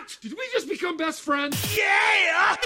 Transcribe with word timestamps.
What? 0.00 0.16
Did 0.22 0.32
we 0.32 0.48
just 0.52 0.66
become 0.66 0.96
best 0.96 1.20
friends? 1.20 1.76
Yeah! 1.76 2.56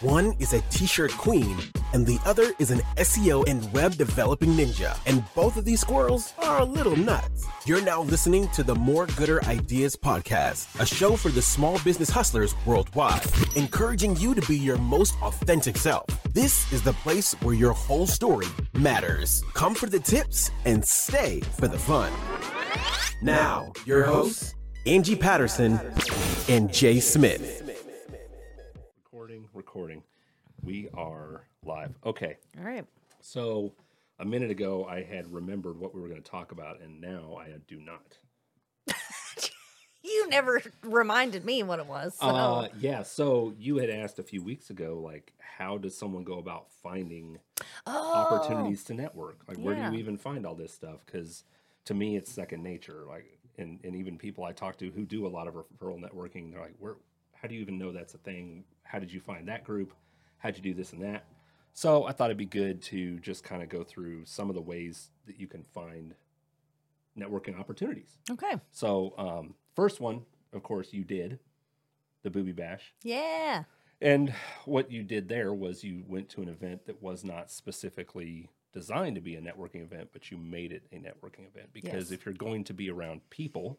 One 0.00 0.34
is 0.40 0.52
a 0.52 0.60
t 0.62 0.86
shirt 0.86 1.12
queen, 1.12 1.56
and 1.92 2.04
the 2.04 2.18
other 2.24 2.52
is 2.58 2.72
an 2.72 2.80
SEO 2.96 3.46
and 3.48 3.72
web 3.72 3.94
developing 3.94 4.50
ninja. 4.50 4.98
And 5.06 5.22
both 5.36 5.56
of 5.56 5.64
these 5.64 5.80
squirrels 5.80 6.32
are 6.38 6.60
a 6.60 6.64
little 6.64 6.96
nuts. 6.96 7.46
You're 7.66 7.82
now 7.82 8.02
listening 8.02 8.48
to 8.48 8.64
the 8.64 8.74
More 8.74 9.06
Gooder 9.06 9.44
Ideas 9.44 9.94
Podcast, 9.94 10.80
a 10.80 10.86
show 10.86 11.14
for 11.14 11.28
the 11.28 11.42
small 11.42 11.78
business 11.80 12.10
hustlers 12.10 12.56
worldwide, 12.66 13.22
encouraging 13.54 14.16
you 14.16 14.34
to 14.34 14.42
be 14.48 14.58
your 14.58 14.78
most 14.78 15.14
authentic 15.22 15.76
self. 15.76 16.04
This 16.32 16.72
is 16.72 16.82
the 16.82 16.94
place 16.94 17.34
where 17.42 17.54
your 17.54 17.74
whole 17.74 18.08
story 18.08 18.48
matters. 18.74 19.44
Come 19.54 19.76
for 19.76 19.86
the 19.86 20.00
tips 20.00 20.50
and 20.64 20.84
stay 20.84 21.40
for 21.58 21.68
the 21.68 21.78
fun. 21.78 22.12
Now, 23.20 23.72
your 23.84 24.04
hosts, 24.04 24.54
Angie 24.86 25.16
Patterson 25.16 25.80
and 26.48 26.72
Jay 26.72 27.00
Smith. 27.00 27.62
Recording, 29.04 29.48
recording. 29.52 30.02
We 30.62 30.88
are 30.94 31.44
live. 31.64 31.94
Okay. 32.06 32.36
All 32.58 32.64
right. 32.64 32.86
So 33.20 33.72
a 34.18 34.24
minute 34.24 34.50
ago, 34.50 34.86
I 34.88 35.02
had 35.02 35.32
remembered 35.32 35.78
what 35.78 35.94
we 35.94 36.00
were 36.00 36.08
going 36.08 36.22
to 36.22 36.30
talk 36.30 36.52
about, 36.52 36.80
and 36.80 37.00
now 37.00 37.38
I 37.40 37.50
do 37.66 37.80
not. 37.80 38.18
You 40.00 40.28
never 40.28 40.62
reminded 40.84 41.44
me 41.44 41.62
what 41.64 41.80
it 41.80 41.86
was. 41.86 42.16
So. 42.18 42.26
Uh, 42.26 42.68
yeah. 42.78 43.02
So 43.02 43.52
you 43.58 43.78
had 43.78 43.90
asked 43.90 44.18
a 44.18 44.22
few 44.22 44.42
weeks 44.42 44.70
ago, 44.70 45.00
like, 45.04 45.32
how 45.38 45.76
does 45.76 45.98
someone 45.98 46.22
go 46.24 46.38
about 46.38 46.70
finding 46.70 47.38
oh, 47.86 48.14
opportunities 48.14 48.84
to 48.84 48.94
network? 48.94 49.40
Like, 49.48 49.58
where 49.58 49.74
do 49.74 49.82
you 49.82 49.98
even 49.98 50.16
find 50.16 50.46
all 50.46 50.54
this 50.54 50.72
stuff? 50.72 51.04
Because 51.04 51.42
to 51.88 51.94
me, 51.94 52.16
it's 52.16 52.30
second 52.30 52.62
nature. 52.62 53.04
Like, 53.08 53.38
and, 53.56 53.80
and 53.82 53.96
even 53.96 54.18
people 54.18 54.44
I 54.44 54.52
talk 54.52 54.76
to 54.78 54.90
who 54.90 55.06
do 55.06 55.26
a 55.26 55.28
lot 55.28 55.48
of 55.48 55.54
referral 55.54 55.98
networking, 55.98 56.52
they're 56.52 56.60
like, 56.60 56.74
where, 56.78 56.96
how 57.32 57.48
do 57.48 57.54
you 57.54 57.62
even 57.62 57.78
know 57.78 57.92
that's 57.92 58.12
a 58.12 58.18
thing? 58.18 58.64
How 58.82 58.98
did 58.98 59.10
you 59.10 59.20
find 59.20 59.48
that 59.48 59.64
group? 59.64 59.94
How'd 60.36 60.54
you 60.54 60.62
do 60.62 60.74
this 60.74 60.92
and 60.92 61.02
that? 61.02 61.24
So 61.72 62.04
I 62.04 62.12
thought 62.12 62.26
it'd 62.26 62.36
be 62.36 62.44
good 62.44 62.82
to 62.82 63.18
just 63.20 63.42
kind 63.42 63.62
of 63.62 63.70
go 63.70 63.84
through 63.84 64.26
some 64.26 64.50
of 64.50 64.54
the 64.54 64.60
ways 64.60 65.08
that 65.26 65.40
you 65.40 65.46
can 65.46 65.64
find 65.72 66.14
networking 67.18 67.58
opportunities. 67.58 68.18
Okay. 68.30 68.56
So, 68.70 69.14
um, 69.16 69.54
first 69.74 69.98
one, 69.98 70.26
of 70.52 70.62
course, 70.62 70.92
you 70.92 71.04
did 71.04 71.38
the 72.22 72.28
Booby 72.28 72.52
Bash. 72.52 72.92
Yeah. 73.02 73.64
And 74.02 74.34
what 74.66 74.92
you 74.92 75.02
did 75.02 75.28
there 75.28 75.54
was 75.54 75.82
you 75.82 76.04
went 76.06 76.28
to 76.30 76.42
an 76.42 76.48
event 76.48 76.84
that 76.84 77.02
was 77.02 77.24
not 77.24 77.50
specifically 77.50 78.50
designed 78.72 79.14
to 79.16 79.20
be 79.20 79.34
a 79.36 79.40
networking 79.40 79.82
event, 79.82 80.10
but 80.12 80.30
you 80.30 80.36
made 80.38 80.72
it 80.72 80.82
a 80.92 80.96
networking 80.96 81.46
event. 81.46 81.72
Because 81.72 82.10
Yes. 82.10 82.10
if 82.10 82.24
you're 82.26 82.34
going 82.34 82.64
to 82.64 82.74
be 82.74 82.90
around 82.90 83.28
people 83.30 83.78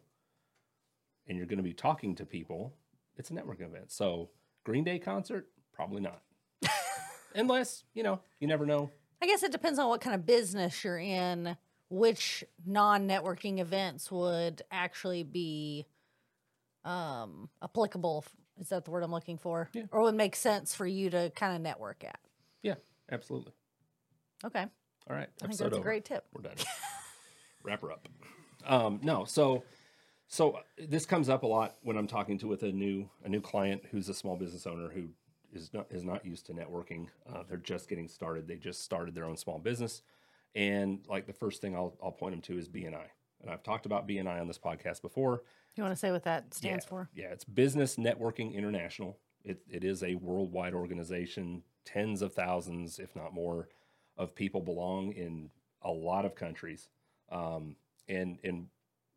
and 1.26 1.36
you're 1.36 1.46
going 1.46 1.58
to 1.58 1.62
be 1.64 1.72
talking 1.74 2.14
to 2.16 2.26
people, 2.26 2.74
it's 3.16 3.30
a 3.30 3.34
networking 3.34 3.66
event. 3.66 3.90
So, 3.92 4.30
Green 4.64 4.84
Day 4.84 4.98
concert, 4.98 5.48
probably 5.72 6.00
not. 6.00 6.22
Unless, 7.34 7.84
you 7.94 8.02
know, 8.02 8.20
you 8.40 8.48
never 8.48 8.66
know. 8.66 8.90
I 9.22 9.26
guess 9.26 9.42
it 9.42 9.52
depends 9.52 9.78
on 9.78 9.88
what 9.88 10.00
kind 10.00 10.14
of 10.14 10.26
business 10.26 10.82
you're 10.82 10.98
in, 10.98 11.56
which 11.88 12.42
non-networking 12.66 13.58
events 13.60 14.10
would 14.10 14.62
actually 14.70 15.22
be 15.22 15.86
um 16.84 17.48
applicable. 17.62 18.24
Is 18.58 18.70
that 18.70 18.84
the 18.84 18.90
word 18.90 19.02
I'm 19.02 19.10
looking 19.10 19.36
for? 19.38 19.68
Yeah. 19.72 19.82
Or 19.92 20.02
would 20.02 20.14
make 20.14 20.34
sense 20.36 20.74
for 20.74 20.86
you 20.86 21.10
to 21.10 21.30
kind 21.34 21.54
of 21.54 21.60
network 21.62 22.04
at. 22.04 22.18
Yeah, 22.62 22.74
absolutely. 23.10 23.52
Okay. 24.44 24.66
All 25.08 25.16
right. 25.16 25.28
I 25.42 25.46
think 25.46 25.58
that's 25.58 25.76
a 25.76 25.80
great 25.80 26.04
tip. 26.04 26.24
We're 26.32 26.42
done. 26.42 26.56
Wrap 27.62 27.82
her 27.82 27.92
up. 27.92 28.08
Um, 28.66 29.00
no, 29.02 29.24
so 29.24 29.64
so 30.28 30.52
uh, 30.52 30.60
this 30.88 31.06
comes 31.06 31.28
up 31.28 31.42
a 31.42 31.46
lot 31.46 31.76
when 31.82 31.96
I'm 31.96 32.06
talking 32.06 32.38
to 32.38 32.46
with 32.46 32.62
a 32.62 32.72
new 32.72 33.08
a 33.24 33.28
new 33.28 33.40
client 33.40 33.82
who's 33.90 34.08
a 34.08 34.14
small 34.14 34.36
business 34.36 34.66
owner 34.66 34.88
who 34.88 35.08
is 35.52 35.72
not 35.74 35.86
is 35.90 36.04
not 36.04 36.24
used 36.24 36.46
to 36.46 36.52
networking. 36.52 37.08
Uh, 37.28 37.42
they're 37.48 37.58
just 37.58 37.88
getting 37.88 38.08
started. 38.08 38.46
They 38.46 38.56
just 38.56 38.84
started 38.84 39.14
their 39.14 39.24
own 39.24 39.36
small 39.36 39.58
business, 39.58 40.02
and 40.54 41.00
like 41.08 41.26
the 41.26 41.32
first 41.32 41.60
thing 41.60 41.74
I'll 41.74 41.96
I'll 42.02 42.12
point 42.12 42.34
them 42.34 42.42
to 42.42 42.58
is 42.58 42.68
BNI. 42.68 43.06
And 43.42 43.50
I've 43.50 43.62
talked 43.62 43.86
about 43.86 44.06
BNI 44.06 44.40
on 44.40 44.46
this 44.46 44.58
podcast 44.58 45.02
before. 45.02 45.42
You 45.74 45.82
want 45.82 45.94
to 45.94 45.98
say 45.98 46.10
what 46.10 46.24
that 46.24 46.52
stands 46.52 46.84
yeah, 46.84 46.88
for? 46.88 47.08
Yeah, 47.14 47.26
it's 47.26 47.44
Business 47.44 47.96
Networking 47.96 48.54
International. 48.54 49.18
It, 49.44 49.62
it 49.70 49.82
is 49.82 50.02
a 50.02 50.14
worldwide 50.16 50.74
organization. 50.74 51.62
Tens 51.86 52.20
of 52.20 52.34
thousands, 52.34 52.98
if 52.98 53.16
not 53.16 53.32
more, 53.32 53.68
of 54.20 54.34
people 54.34 54.60
belong 54.60 55.12
in 55.12 55.50
a 55.82 55.90
lot 55.90 56.24
of 56.24 56.34
countries. 56.34 56.88
Um, 57.30 57.76
and 58.08 58.38
and 58.44 58.66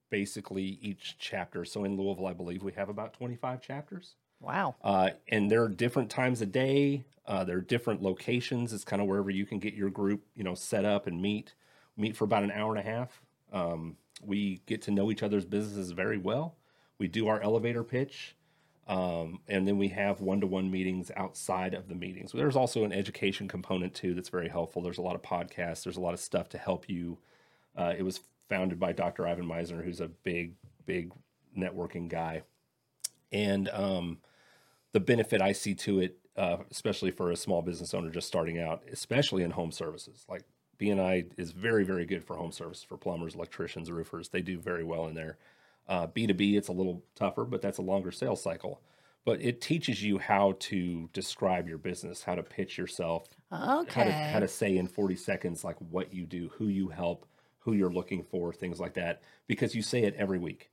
basically 0.10 0.78
each 0.80 1.16
chapter. 1.18 1.66
So 1.66 1.84
in 1.84 1.98
Louisville, 1.98 2.28
I 2.28 2.34
believe 2.34 2.62
we 2.62 2.72
have 2.74 2.88
about 2.88 3.14
25 3.14 3.62
chapters. 3.62 4.14
Wow. 4.40 4.76
Uh, 4.84 5.10
and 5.28 5.50
there 5.50 5.64
are 5.64 5.70
different 5.70 6.12
times 6.12 6.40
a 6.42 6.46
day. 6.46 7.04
Uh, 7.26 7.44
there 7.44 7.58
are 7.58 7.62
different 7.62 8.04
locations. 8.04 8.74
It's 8.74 8.84
kind 8.84 9.02
of 9.02 9.08
wherever 9.08 9.32
you 9.32 9.48
can 9.48 9.58
get 9.58 9.74
your 9.74 9.90
group, 9.90 10.22
you 10.36 10.44
know, 10.44 10.54
set 10.54 10.86
up 10.86 11.08
and 11.08 11.20
meet. 11.20 11.56
Meet 11.98 12.16
for 12.16 12.26
about 12.26 12.44
an 12.44 12.52
hour 12.52 12.76
and 12.76 12.88
a 12.88 12.90
half. 12.92 13.24
Um, 13.52 13.98
we 14.24 14.62
get 14.68 14.84
to 14.84 14.92
know 14.92 15.12
each 15.12 15.24
other's 15.24 15.46
businesses 15.46 15.92
very 15.92 16.20
well. 16.20 16.58
We 17.00 17.08
do 17.08 17.28
our 17.28 17.42
elevator 17.42 17.84
pitch, 17.84 18.36
um, 18.88 19.40
and 19.48 19.68
then 19.68 19.78
we 19.78 19.90
have 19.90 20.20
one-to-one 20.20 20.70
meetings 20.70 21.10
outside 21.16 21.74
of 21.74 21.88
the 21.88 21.96
meetings. 21.96 22.32
There's 22.32 22.56
also 22.56 22.84
an 22.84 22.92
education 22.92 23.48
component 23.48 23.94
too 23.94 24.14
that's 24.14 24.30
very 24.30 24.50
helpful. 24.50 24.82
There's 24.82 24.98
a 24.98 25.04
lot 25.04 25.16
of 25.16 25.22
podcasts. 25.22 25.84
There's 25.84 25.98
a 25.98 26.02
lot 26.02 26.14
of 26.14 26.20
stuff 26.20 26.50
to 26.50 26.58
help 26.58 26.90
you. 26.90 27.18
Uh, 27.76 27.94
it 27.98 28.04
was 28.04 28.20
founded 28.50 28.80
by 28.80 28.92
Dr. 28.92 29.26
Ivan 29.26 29.46
Misner, 29.46 29.84
who's 29.84 30.02
a 30.02 30.08
big, 30.08 30.54
big 30.86 31.14
networking 31.58 32.10
guy, 32.10 32.44
and 33.32 33.70
um, 33.70 34.18
the 34.92 35.00
benefit 35.00 35.42
I 35.42 35.54
see 35.54 35.76
to 35.76 36.00
it, 36.02 36.18
uh, 36.36 36.58
especially 36.70 37.12
for 37.12 37.32
a 37.32 37.36
small 37.36 37.62
business 37.62 37.94
owner 37.94 38.10
just 38.10 38.28
starting 38.28 38.60
out, 38.60 38.84
especially 38.92 39.44
in 39.44 39.52
home 39.52 39.72
services. 39.72 40.26
Like 40.30 40.44
BNI 40.78 41.32
is 41.38 41.52
very, 41.52 41.84
very 41.84 42.06
good 42.06 42.24
for 42.24 42.36
home 42.36 42.52
service 42.52 42.84
for 42.84 42.98
plumbers, 42.98 43.36
electricians, 43.36 43.90
roofers. 43.90 44.30
They 44.30 44.42
do 44.42 44.60
very 44.60 44.84
well 44.84 45.08
in 45.08 45.16
there. 45.16 45.38
Uh, 45.88 46.08
B2B, 46.08 46.56
it's 46.58 46.70
a 46.70 46.74
little 46.74 47.04
tougher, 47.16 47.44
but 47.44 47.62
that's 47.62 47.78
a 47.78 47.82
longer 47.84 48.12
sales 48.12 48.42
cycle. 48.42 48.82
But 49.26 49.42
it 49.42 49.62
teaches 49.62 50.04
you 50.04 50.18
how 50.20 50.56
to 50.60 51.10
describe 51.14 51.68
your 51.68 51.78
business, 51.78 52.24
how 52.24 52.36
to 52.36 52.44
pitch 52.44 52.78
yourself, 52.78 53.28
how 53.90 54.04
to, 54.04 54.10
Okay. 54.10 54.20
how 54.32 54.40
to 54.40 54.48
say 54.48 54.76
in 54.78 54.88
40 54.88 55.16
seconds, 55.16 55.64
like 55.64 55.78
what 55.80 56.14
you 56.14 56.26
do, 56.26 56.50
who 56.58 56.68
you 56.68 56.90
help, 56.90 57.26
who 57.60 57.74
you're 57.74 57.92
looking 57.94 58.24
for, 58.24 58.52
things 58.54 58.80
like 58.80 58.94
that, 58.96 59.22
because 59.48 59.76
you 59.76 59.82
say 59.82 60.04
it 60.04 60.16
every 60.16 60.40
week 60.40 60.70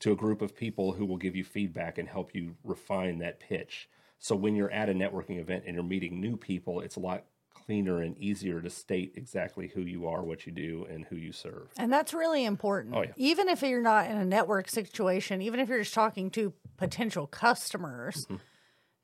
to 0.00 0.12
a 0.12 0.16
group 0.16 0.42
of 0.42 0.54
people 0.56 0.92
who 0.92 1.04
will 1.04 1.16
give 1.16 1.34
you 1.34 1.42
feedback 1.44 1.98
and 1.98 2.08
help 2.08 2.34
you 2.34 2.56
refine 2.62 3.18
that 3.18 3.40
pitch. 3.40 3.88
So 4.20 4.36
when 4.36 4.54
you're 4.54 4.70
at 4.70 4.88
a 4.88 4.94
networking 4.94 5.40
event 5.40 5.64
and 5.66 5.74
you're 5.74 5.82
meeting 5.84 6.20
new 6.20 6.36
people, 6.36 6.80
it's 6.80 6.96
a 6.96 7.00
lot 7.00 7.24
cleaner 7.68 8.00
and 8.00 8.16
easier 8.16 8.62
to 8.62 8.70
state 8.70 9.12
exactly 9.14 9.68
who 9.74 9.82
you 9.82 10.06
are, 10.06 10.22
what 10.22 10.46
you 10.46 10.52
do, 10.52 10.86
and 10.88 11.04
who 11.04 11.16
you 11.16 11.32
serve. 11.32 11.68
And 11.76 11.92
that's 11.92 12.14
really 12.14 12.46
important. 12.46 12.94
Oh, 12.96 13.02
yeah. 13.02 13.10
Even 13.16 13.46
if 13.50 13.60
you're 13.60 13.82
not 13.82 14.06
in 14.10 14.16
a 14.16 14.24
network 14.24 14.70
situation, 14.70 15.42
even 15.42 15.60
if 15.60 15.68
you're 15.68 15.80
just 15.80 15.92
talking 15.92 16.30
to 16.30 16.54
potential 16.78 17.26
customers, 17.26 18.24
Mm-hmm. 18.24 18.36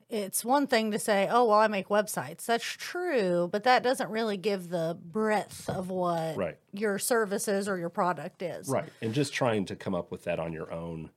it's 0.08 0.46
one 0.46 0.66
thing 0.66 0.92
to 0.92 0.98
say, 0.98 1.28
oh, 1.30 1.44
well, 1.44 1.58
I 1.58 1.66
make 1.68 1.88
websites. 1.88 2.46
That's 2.46 2.64
true, 2.64 3.50
but 3.52 3.64
that 3.64 3.82
doesn't 3.82 4.08
really 4.08 4.38
give 4.38 4.70
the 4.70 4.96
breadth 4.98 5.68
of 5.68 5.90
what 5.90 6.34
Right. 6.34 6.56
your 6.72 6.98
services 6.98 7.68
or 7.68 7.76
your 7.76 7.90
product 7.90 8.40
is. 8.40 8.66
Right. 8.70 8.88
And 9.02 9.12
just 9.12 9.34
trying 9.34 9.66
to 9.66 9.76
come 9.76 9.94
up 9.94 10.10
with 10.10 10.24
that 10.24 10.38
on 10.40 10.54
your 10.54 10.72
own, 10.72 11.10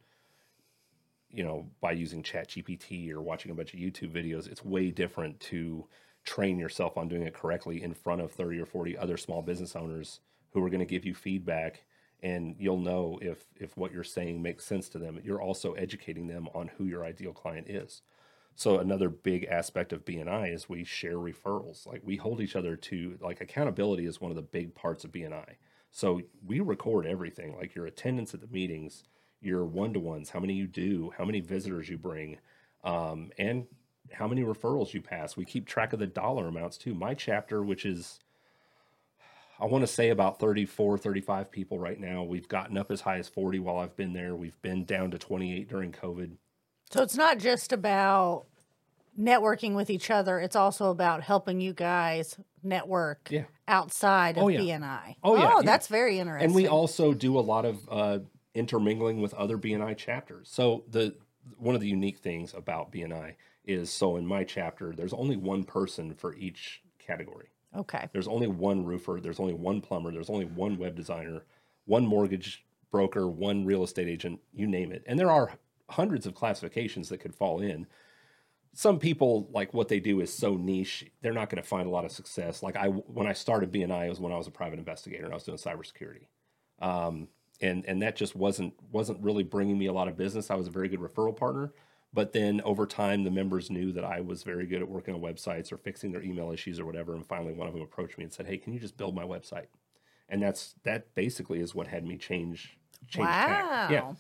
you 1.32 1.46
know, 1.46 1.68
by 1.80 1.94
using 1.94 2.24
Chat 2.24 2.50
GPT 2.50 3.10
or 3.14 3.22
watching 3.22 3.52
a 3.52 3.56
bunch 3.56 3.74
of 3.74 3.80
YouTube 3.80 4.12
videos, 4.12 4.52
it's 4.52 4.66
way 4.66 4.92
different 4.92 5.40
to 5.42 5.86
train 6.28 6.60
yourself 6.60 6.98
on 6.98 7.08
doing 7.08 7.24
it 7.24 7.34
correctly 7.34 7.82
in 7.82 7.94
front 7.94 8.22
of 8.22 8.32
30 8.32 8.60
or 8.60 8.66
40 8.66 8.98
other 8.98 9.16
small 9.16 9.42
business 9.42 9.76
owners 9.78 10.20
who 10.52 10.64
are 10.64 10.70
going 10.70 10.80
to 10.80 10.86
give 10.86 11.06
you 11.06 11.16
feedback 11.16 11.86
and 12.22 12.56
you'll 12.60 12.80
know 12.80 13.18
if 13.22 13.46
if 13.56 13.78
what 13.78 13.94
you're 13.94 14.04
saying 14.04 14.42
makes 14.42 14.66
sense 14.66 14.90
to 14.90 15.00
them. 15.00 15.20
You're 15.24 15.42
also 15.42 15.74
educating 15.74 16.28
them 16.28 16.50
on 16.54 16.72
who 16.78 16.86
your 16.86 17.06
ideal 17.06 17.32
client 17.32 17.70
is. 17.70 18.02
So 18.56 18.80
another 18.80 19.08
big 19.08 19.46
aspect 19.46 19.94
of 19.94 20.04
BNI 20.04 20.54
is 20.54 20.68
we 20.68 20.84
share 20.84 21.18
referrals. 21.18 21.86
Like 21.88 22.02
we 22.04 22.18
hold 22.18 22.42
each 22.42 22.56
other 22.56 22.76
to 22.76 23.18
like 23.22 23.40
accountability 23.40 24.06
is 24.06 24.20
one 24.20 24.32
of 24.32 24.36
the 24.36 24.42
big 24.42 24.76
parts 24.76 25.06
of 25.06 25.12
BNI. 25.12 25.56
So 25.92 26.22
we 26.46 26.60
record 26.60 27.06
everything, 27.06 27.56
like 27.56 27.74
your 27.74 27.86
attendance 27.86 28.34
at 28.34 28.42
the 28.42 28.48
meetings, 28.48 29.04
your 29.42 29.64
one-to-ones, 29.64 30.32
how 30.32 30.40
many 30.40 30.54
you 30.54 30.68
do, 30.68 31.14
how 31.18 31.24
many 31.24 31.40
visitors 31.40 31.88
you 31.88 31.98
bring, 31.98 32.40
um, 32.84 33.32
and 33.38 33.68
how 34.14 34.28
many 34.28 34.44
referrals 34.44 34.94
you 34.94 35.02
pass. 35.02 35.36
We 35.38 35.46
keep 35.46 35.66
track 35.68 35.94
of 35.94 36.00
the 36.00 36.08
dollar 36.08 36.48
amounts 36.48 36.78
too. 36.78 36.94
My 36.94 37.14
chapter, 37.14 37.62
which 37.64 37.86
is 37.86 38.20
I 39.60 39.66
want 39.66 39.82
to 39.84 39.88
say 39.88 40.10
about 40.10 40.40
34, 40.40 41.00
35 41.00 41.50
people 41.52 41.80
right 41.80 42.00
now. 42.00 42.24
We've 42.24 42.48
gotten 42.48 42.78
up 42.78 42.92
as 42.92 43.02
high 43.02 43.18
as 43.18 43.28
40 43.28 43.60
while 43.60 43.78
I've 43.80 43.96
been 43.96 44.14
there. 44.14 44.36
We've 44.36 44.60
been 44.62 44.86
down 44.86 45.10
to 45.12 45.18
28 45.18 45.68
during 45.68 45.92
COVID. 45.92 46.32
So 46.92 47.02
it's 47.02 47.18
not 47.18 47.40
just 47.40 47.74
about 47.74 48.46
networking 49.20 49.74
with 49.76 49.90
each 49.90 50.12
other, 50.12 50.40
it's 50.40 50.56
also 50.56 50.92
about 50.92 51.24
helping 51.24 51.60
you 51.60 51.74
guys 51.74 52.38
network 52.62 53.30
Yeah. 53.32 53.46
outside 53.68 54.38
of 54.38 54.44
Oh, 54.44 54.48
yeah. 54.48 54.60
BNI. 54.60 55.16
Oh, 55.24 55.36
yeah, 55.36 55.54
yeah. 55.56 55.62
that's 55.64 55.88
very 55.88 56.20
interesting. 56.20 56.46
And 56.46 56.54
we 56.56 56.68
also 56.68 57.14
do 57.16 57.40
a 57.40 57.42
lot 57.42 57.66
of 57.66 57.80
uh, 57.90 58.20
intermingling 58.54 59.20
with 59.20 59.34
other 59.34 59.58
BNI 59.58 59.98
chapters. 59.98 60.50
So 60.52 60.84
the 60.88 61.16
one 61.58 61.76
of 61.76 61.82
the 61.82 61.88
unique 61.88 62.20
things 62.20 62.54
about 62.54 62.92
BNI 62.92 63.36
is 63.66 63.90
so 63.92 64.16
in 64.16 64.26
my 64.26 64.44
chapter, 64.44 64.94
there's 64.94 65.14
only 65.14 65.36
one 65.36 65.64
person 65.64 66.14
for 66.14 66.36
each 66.36 66.82
category. 67.00 67.50
Okay. 67.76 68.08
There's 68.12 68.28
only 68.28 68.48
one 68.48 68.86
roofer, 68.86 69.20
there's 69.22 69.40
only 69.40 69.54
one 69.54 69.82
plumber, 69.82 70.12
there's 70.12 70.30
only 70.30 70.46
one 70.46 70.78
web 70.78 70.96
designer, 70.96 71.44
one 71.86 72.06
mortgage 72.06 72.66
broker, 72.92 73.28
one 73.28 73.66
real 73.66 73.84
estate 73.84 74.08
agent, 74.08 74.40
you 74.54 74.68
name 74.68 74.92
it. 74.92 75.04
And 75.06 75.20
there 75.20 75.32
are 75.32 75.54
hundreds 75.90 76.26
of 76.26 76.36
classifications 76.36 77.10
that 77.10 77.20
could 77.20 77.36
fall 77.36 77.62
in. 77.62 77.88
Some 78.74 79.00
people 79.00 79.50
like 79.52 79.74
what 79.74 79.88
they 79.88 80.00
do 80.00 80.22
is 80.22 80.34
so 80.34 80.56
niche, 80.56 81.06
they're 81.22 81.34
not 81.34 81.50
going 81.50 81.62
to 81.62 81.68
find 81.68 81.88
a 81.88 81.92
lot 81.92 82.06
of 82.06 82.12
success. 82.12 82.62
Like 82.62 82.76
I 82.76 82.88
when 82.88 83.28
I 83.28 83.34
started 83.34 83.72
BNI 83.72 84.06
it 84.06 84.10
was 84.10 84.20
when 84.20 84.32
I 84.32 84.38
was 84.38 84.48
a 84.48 84.52
private 84.52 84.80
investigator 84.80 85.26
and 85.26 85.34
I 85.34 85.36
was 85.36 85.44
doing 85.44 85.58
cybersecurity. 85.58 86.28
Um, 86.80 87.28
and 87.62 87.86
and 87.86 88.02
that 88.02 88.16
just 88.16 88.36
wasn't 88.36 88.74
wasn't 88.92 89.20
really 89.22 89.44
bringing 89.44 89.78
me 89.78 89.88
a 89.88 89.94
lot 89.94 90.08
of 90.08 90.18
business. 90.18 90.52
I 90.52 90.56
was 90.56 90.68
a 90.68 90.72
very 90.72 90.90
good 90.90 91.00
referral 91.00 91.36
partner, 91.36 91.74
but 92.14 92.34
then 92.34 92.62
over 92.62 92.86
time 92.86 93.24
the 93.24 93.32
members 93.32 93.70
knew 93.70 93.92
that 93.94 94.04
I 94.04 94.22
was 94.22 94.44
very 94.44 94.66
good 94.66 94.82
at 94.82 94.90
working 94.90 95.14
on 95.14 95.22
websites 95.22 95.72
or 95.72 95.78
fixing 95.78 96.12
their 96.12 96.24
email 96.24 96.52
issues 96.52 96.80
or 96.80 96.86
whatever. 96.86 97.14
And 97.16 97.26
finally 97.26 97.54
one 97.54 97.68
of 97.68 97.74
them 97.74 97.84
approached 97.84 98.18
me 98.18 98.24
and 98.24 98.34
said, 98.34 98.46
"Hey, 98.46 98.58
can 98.58 98.74
you 98.74 98.80
just 98.80 98.98
build 98.98 99.16
my 99.16 99.24
website?" 99.24 99.68
And 100.30 100.42
that's 100.42 100.76
that 100.84 101.14
basically 101.16 101.60
is 101.60 101.74
what 101.74 101.88
had 101.88 102.06
me 102.06 102.18
change 102.18 102.78
change 103.08 103.28
tack. 103.28 103.92
Yeah. 103.92 104.02
Wow. 104.02 104.18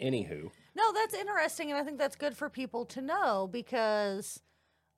Anywho, 0.00 0.50
No, 0.74 0.92
that's 0.92 1.14
interesting, 1.14 1.70
and 1.70 1.78
I 1.78 1.84
think 1.84 1.98
that's 1.98 2.16
good 2.16 2.36
for 2.36 2.48
people 2.50 2.86
to 2.86 3.00
know 3.00 3.48
because 3.52 4.40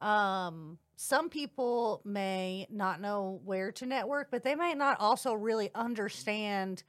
um, 0.01 0.79
some 0.97 1.29
people 1.29 2.01
may 2.05 2.67
not 2.71 3.01
know 3.01 3.41
where 3.45 3.73
to 3.73 3.85
network, 3.87 4.31
but 4.31 4.43
they 4.43 4.55
might 4.55 4.79
not 4.79 4.99
also 5.01 5.35
really 5.35 5.71
understand 5.75 6.85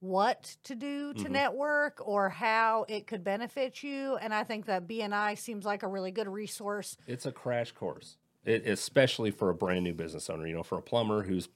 what 0.00 0.56
to 0.64 0.74
do 0.74 1.14
to 1.14 1.28
Mhm. 1.28 1.30
network 1.30 2.00
or 2.06 2.30
how 2.30 2.84
it 2.88 3.06
could 3.06 3.22
benefit 3.24 3.82
you. 3.82 4.16
And 4.16 4.34
I 4.34 4.44
think 4.44 4.66
that 4.66 4.86
BNI 4.86 5.34
seems 5.34 5.64
like 5.64 5.82
a 5.82 5.88
really 5.88 6.10
good 6.10 6.28
resource. 6.28 6.96
it's 7.06 7.26
a 7.26 7.32
crash 7.32 7.72
course, 7.72 8.16
it, 8.44 8.66
especially 8.66 9.30
for 9.30 9.50
a 9.50 9.54
brand 9.54 9.84
new 9.84 9.94
business 9.94 10.30
owner. 10.30 10.46
You 10.46 10.54
know, 10.54 10.62
for 10.62 10.78
a 10.78 10.82
plumber 10.82 11.22
who's 11.22 11.48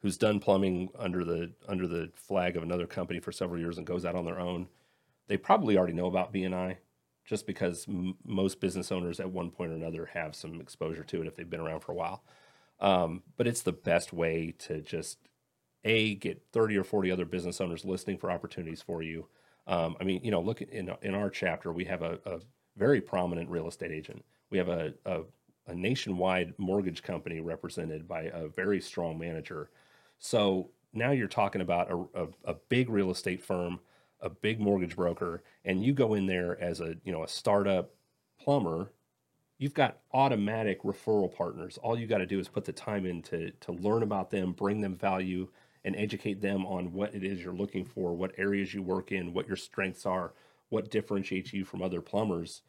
who's 0.00 0.16
done 0.16 0.40
plumbing 0.40 0.90
under 0.98 1.24
the 1.24 1.54
under 1.68 1.86
the 1.86 2.10
flag 2.14 2.56
of 2.56 2.62
another 2.62 2.86
company 2.86 3.20
for 3.20 3.32
several 3.32 3.60
years 3.60 3.78
and 3.78 3.86
goes 3.86 4.04
out 4.04 4.14
on 4.14 4.24
their 4.24 4.40
own, 4.40 4.68
they 5.28 5.36
probably 5.36 5.76
already 5.78 5.92
know 5.94 6.06
about 6.06 6.32
BNI, 6.32 6.78
just 7.24 7.46
because 7.46 7.88
m- 7.88 8.18
most 8.24 8.60
business 8.60 8.92
owners 8.92 9.20
at 9.20 9.30
one 9.30 9.50
point 9.50 9.72
or 9.72 9.76
another 9.76 10.06
have 10.06 10.34
some 10.34 10.60
exposure 10.60 11.04
to 11.04 11.22
it 11.22 11.26
if 11.26 11.36
they've 11.36 11.50
been 11.50 11.60
around 11.60 11.80
for 11.80 11.92
a 11.92 11.96
while. 11.96 12.24
Um, 12.80 13.24
but 13.36 13.46
it's 13.46 13.62
the 13.62 13.72
best 13.72 14.12
way 14.12 14.52
to 14.60 14.80
just 14.82 15.18
a 15.84 16.14
get 16.16 16.42
30 16.52 16.76
or 16.76 16.84
40 16.84 17.10
other 17.10 17.24
business 17.24 17.60
owners 17.60 17.84
listening 17.84 18.18
for 18.18 18.30
opportunities 18.30 18.82
for 18.82 19.02
you. 19.02 19.26
Um, 19.66 19.94
i 20.00 20.04
mean 20.04 20.20
you 20.24 20.30
know 20.30 20.40
look 20.40 20.62
in, 20.62 20.90
in 21.02 21.14
our 21.14 21.28
chapter 21.28 21.70
we 21.70 21.84
have 21.84 22.02
a, 22.02 22.18
a 22.24 22.40
very 22.76 23.00
prominent 23.00 23.48
real 23.50 23.68
estate 23.68 23.92
agent. 23.92 24.24
We 24.50 24.58
have 24.58 24.68
a, 24.68 24.94
a, 25.04 25.20
a 25.66 25.74
nationwide 25.74 26.54
mortgage 26.58 27.02
company 27.02 27.40
represented 27.40 28.08
by 28.08 28.22
a 28.22 28.48
very 28.48 28.80
strong 28.80 29.18
manager. 29.18 29.70
So 30.18 30.70
now 30.92 31.10
you're 31.10 31.28
talking 31.28 31.60
about 31.60 31.90
a, 31.90 32.22
a, 32.22 32.28
a 32.44 32.54
big 32.68 32.88
real 32.88 33.10
estate 33.10 33.42
firm 33.42 33.80
a 34.22 34.28
big 34.28 34.60
mortgage 34.60 34.96
broker 34.96 35.42
and 35.64 35.82
you 35.82 35.94
go 35.94 36.12
in 36.14 36.26
there 36.26 36.60
as 36.60 36.80
a 36.80 36.94
you 37.04 37.12
know 37.12 37.24
a 37.24 37.28
startup 37.28 37.94
plumber 38.38 38.90
you've 39.60 39.74
got 39.74 39.98
automatic 40.14 40.82
referral 40.82 41.32
partners. 41.32 41.78
All 41.82 41.96
you 41.96 42.06
got 42.06 42.18
to 42.18 42.26
do 42.26 42.40
is 42.40 42.48
put 42.48 42.64
the 42.64 42.72
time 42.72 43.04
in 43.04 43.20
to, 43.24 43.50
to 43.50 43.72
learn 43.72 44.02
about 44.02 44.30
them, 44.30 44.52
bring 44.52 44.80
them 44.80 44.96
value, 44.96 45.48
and 45.84 45.96
educate 45.96 46.40
them 46.40 46.66
on 46.66 46.92
what 46.92 47.14
it 47.14 47.24
is 47.24 47.42
you're 47.42 47.52
looking 47.52 47.84
for, 47.84 48.14
what 48.14 48.32
areas 48.36 48.74
you 48.74 48.82
work 48.82 49.12
in, 49.12 49.32
what 49.32 49.46
your 49.46 49.56
strengths 49.56 50.04
are, 50.04 50.32
what 50.68 50.90
differentiates 50.90 51.52
you 51.52 51.64
from 51.64 51.82
other 51.82 52.00
plumbers. 52.00 52.62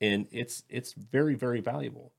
And 0.00 0.26
it's 0.30 0.62
it's 0.68 0.92
very, 0.92 1.34
very 1.34 1.60
valuable. 1.60 2.12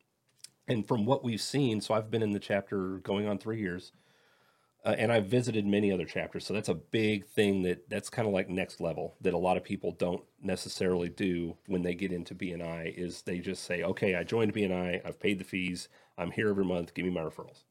And 0.67 0.87
from 0.87 1.05
what 1.05 1.23
we've 1.23 1.41
seen, 1.41 1.81
so 1.81 1.93
I've 1.93 2.11
been 2.11 2.21
in 2.21 2.31
the 2.31 2.39
chapter 2.39 2.97
going 2.97 3.27
on 3.27 3.37
three 3.37 3.59
years, 3.59 3.91
uh, 4.85 4.95
and 4.97 5.11
I've 5.11 5.25
visited 5.25 5.65
many 5.65 5.91
other 5.91 6.05
chapters. 6.05 6.45
So 6.45 6.53
that's 6.53 6.69
a 6.69 6.73
big 6.73 7.25
thing 7.25 7.63
that 7.63 7.89
that's 7.89 8.09
kind 8.09 8.27
of 8.27 8.33
like 8.33 8.49
next 8.49 8.79
level 8.79 9.15
that 9.21 9.33
a 9.33 9.37
lot 9.37 9.57
of 9.57 9.63
people 9.63 9.91
don't 9.91 10.23
necessarily 10.41 11.09
do 11.09 11.57
when 11.67 11.81
they 11.81 11.95
get 11.95 12.11
into 12.11 12.35
BNI 12.35 12.97
is 12.97 13.21
they 13.23 13.39
just 13.39 13.63
say, 13.63 13.83
okay, 13.83 14.15
I 14.15 14.23
joined 14.23 14.53
BNI, 14.53 15.01
I've 15.05 15.19
paid 15.19 15.39
the 15.39 15.43
fees, 15.43 15.89
I'm 16.17 16.31
here 16.31 16.49
every 16.49 16.65
month, 16.65 16.93
give 16.93 17.05
me 17.05 17.11
my 17.11 17.21
referrals. 17.21 17.63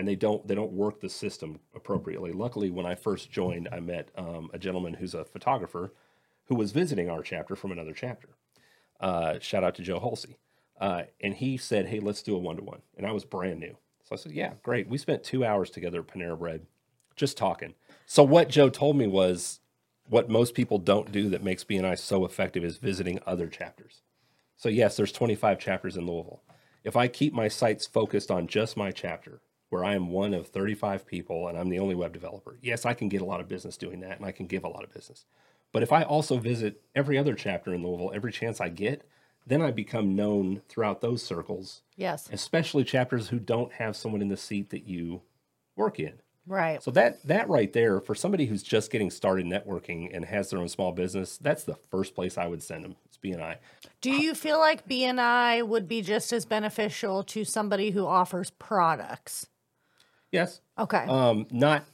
And 0.00 0.08
they 0.08 0.16
don't 0.16 0.48
they 0.48 0.54
don't 0.54 0.72
work 0.72 1.02
the 1.02 1.10
system 1.10 1.60
appropriately. 1.74 2.32
Luckily, 2.32 2.70
when 2.70 2.86
I 2.86 2.94
first 2.94 3.30
joined, 3.30 3.68
I 3.70 3.80
met 3.80 4.08
um, 4.16 4.48
a 4.54 4.58
gentleman 4.58 4.94
who's 4.94 5.12
a 5.12 5.26
photographer 5.26 5.92
who 6.46 6.54
was 6.54 6.72
visiting 6.72 7.10
our 7.10 7.22
chapter 7.22 7.54
from 7.54 7.70
another 7.70 7.92
chapter. 7.92 8.30
Uh, 8.98 9.38
shout 9.40 9.62
out 9.62 9.74
to 9.74 9.82
Joe 9.82 10.00
Halsey. 10.00 10.38
Uh, 10.80 11.02
and 11.20 11.34
he 11.34 11.58
said, 11.58 11.88
hey, 11.88 12.00
let's 12.00 12.22
do 12.22 12.34
a 12.34 12.38
one 12.38 12.56
to 12.56 12.64
one. 12.64 12.80
And 12.96 13.06
I 13.06 13.12
was 13.12 13.26
brand 13.26 13.60
new. 13.60 13.76
So 14.04 14.14
I 14.14 14.16
said, 14.16 14.32
yeah, 14.32 14.54
great. 14.62 14.88
We 14.88 14.96
spent 14.96 15.22
two 15.22 15.44
hours 15.44 15.68
together 15.68 16.00
at 16.00 16.08
Panera 16.08 16.38
Bread 16.38 16.66
just 17.14 17.36
talking. 17.36 17.74
So 18.06 18.22
what 18.22 18.48
Joe 18.48 18.70
told 18.70 18.96
me 18.96 19.06
was 19.06 19.60
what 20.08 20.30
most 20.30 20.54
people 20.54 20.78
don't 20.78 21.12
do 21.12 21.28
that 21.28 21.44
makes 21.44 21.62
BNI 21.62 21.98
so 21.98 22.24
effective 22.24 22.64
is 22.64 22.78
visiting 22.78 23.20
other 23.26 23.48
chapters. 23.48 24.00
So 24.56 24.70
yes, 24.70 24.96
there's 24.96 25.12
25 25.12 25.58
chapters 25.58 25.98
in 25.98 26.06
Louisville. 26.06 26.42
If 26.84 26.96
I 26.96 27.06
keep 27.06 27.34
my 27.34 27.48
sights 27.48 27.86
focused 27.86 28.30
on 28.30 28.46
just 28.46 28.78
my 28.78 28.90
chapter, 28.92 29.42
where 29.70 29.84
I 29.84 29.94
am 29.94 30.08
one 30.10 30.34
of 30.34 30.48
35 30.48 31.06
people 31.06 31.48
and 31.48 31.56
I'm 31.56 31.68
the 31.70 31.78
only 31.78 31.94
web 31.94 32.12
developer, 32.12 32.58
yes, 32.60 32.84
I 32.84 32.92
can 32.94 33.08
get 33.08 33.22
a 33.22 33.24
lot 33.24 33.40
of 33.40 33.48
business 33.48 33.76
doing 33.76 34.00
that 34.00 34.18
and 34.18 34.26
I 34.26 34.32
can 34.32 34.46
give 34.46 34.64
a 34.64 34.68
lot 34.68 34.84
of 34.84 34.92
business. 34.92 35.24
But 35.72 35.82
if 35.82 35.92
I 35.92 36.02
also 36.02 36.36
visit 36.38 36.82
every 36.94 37.16
other 37.16 37.34
chapter 37.34 37.72
in 37.72 37.82
Louisville 37.82 38.12
every 38.14 38.32
chance 38.32 38.60
I 38.60 38.68
get, 38.68 39.02
then 39.46 39.62
I 39.62 39.70
become 39.70 40.14
known 40.14 40.62
throughout 40.68 41.00
those 41.00 41.22
circles, 41.22 41.82
Yes. 41.96 42.28
especially 42.32 42.84
chapters 42.84 43.28
who 43.28 43.38
don't 43.38 43.72
have 43.74 43.96
someone 43.96 44.20
in 44.20 44.28
the 44.28 44.36
seat 44.36 44.70
that 44.70 44.86
you 44.86 45.22
work 45.76 45.98
in. 45.98 46.20
Right. 46.46 46.82
So 46.82 46.90
that 46.92 47.22
that 47.26 47.48
right 47.48 47.72
there, 47.72 48.00
for 48.00 48.14
somebody 48.14 48.46
who's 48.46 48.62
just 48.62 48.90
getting 48.90 49.10
started 49.10 49.46
networking 49.46 50.10
and 50.12 50.24
has 50.24 50.50
their 50.50 50.58
own 50.58 50.68
small 50.68 50.90
business, 50.90 51.38
that's 51.38 51.62
the 51.62 51.76
first 51.76 52.14
place 52.14 52.36
I 52.36 52.48
would 52.48 52.62
send 52.62 52.84
them. 52.84 52.96
It's 53.04 53.18
BNI. 53.18 53.56
Do 54.00 54.10
you 54.10 54.34
feel 54.34 54.58
like 54.58 54.88
BNI 54.88 55.64
would 55.66 55.86
be 55.86 56.02
just 56.02 56.32
as 56.32 56.44
beneficial 56.46 57.22
to 57.24 57.44
somebody 57.44 57.90
who 57.92 58.04
offers 58.06 58.50
products? 58.50 59.46
Yes, 60.32 60.60
Okay. 60.78 61.04
um, 61.08 61.46
not 61.50 61.84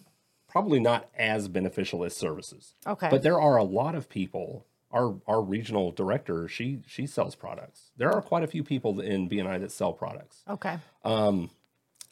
probably 0.49 0.81
not 0.81 1.09
as 1.17 1.49
beneficial 1.49 2.05
as 2.05 2.15
services, 2.17 2.75
okay. 2.87 3.09
but 3.11 3.23
there 3.23 3.41
are 3.41 3.57
a 3.57 3.65
lot 3.65 3.95
of 3.95 4.09
people. 4.09 4.67
Our 4.93 5.17
our 5.27 5.43
regional 5.43 5.91
director, 5.91 6.47
she 6.49 6.81
she 6.87 7.07
sells 7.07 7.35
products. 7.35 7.91
There 7.97 8.11
are 8.13 8.23
quite 8.23 8.45
a 8.45 8.47
few 8.47 8.63
people 8.63 9.01
in 9.01 9.29
BNI 9.29 9.61
that 9.61 9.73
sell 9.73 9.93
products. 9.93 10.45
okay. 10.49 10.79
Um, 11.05 11.51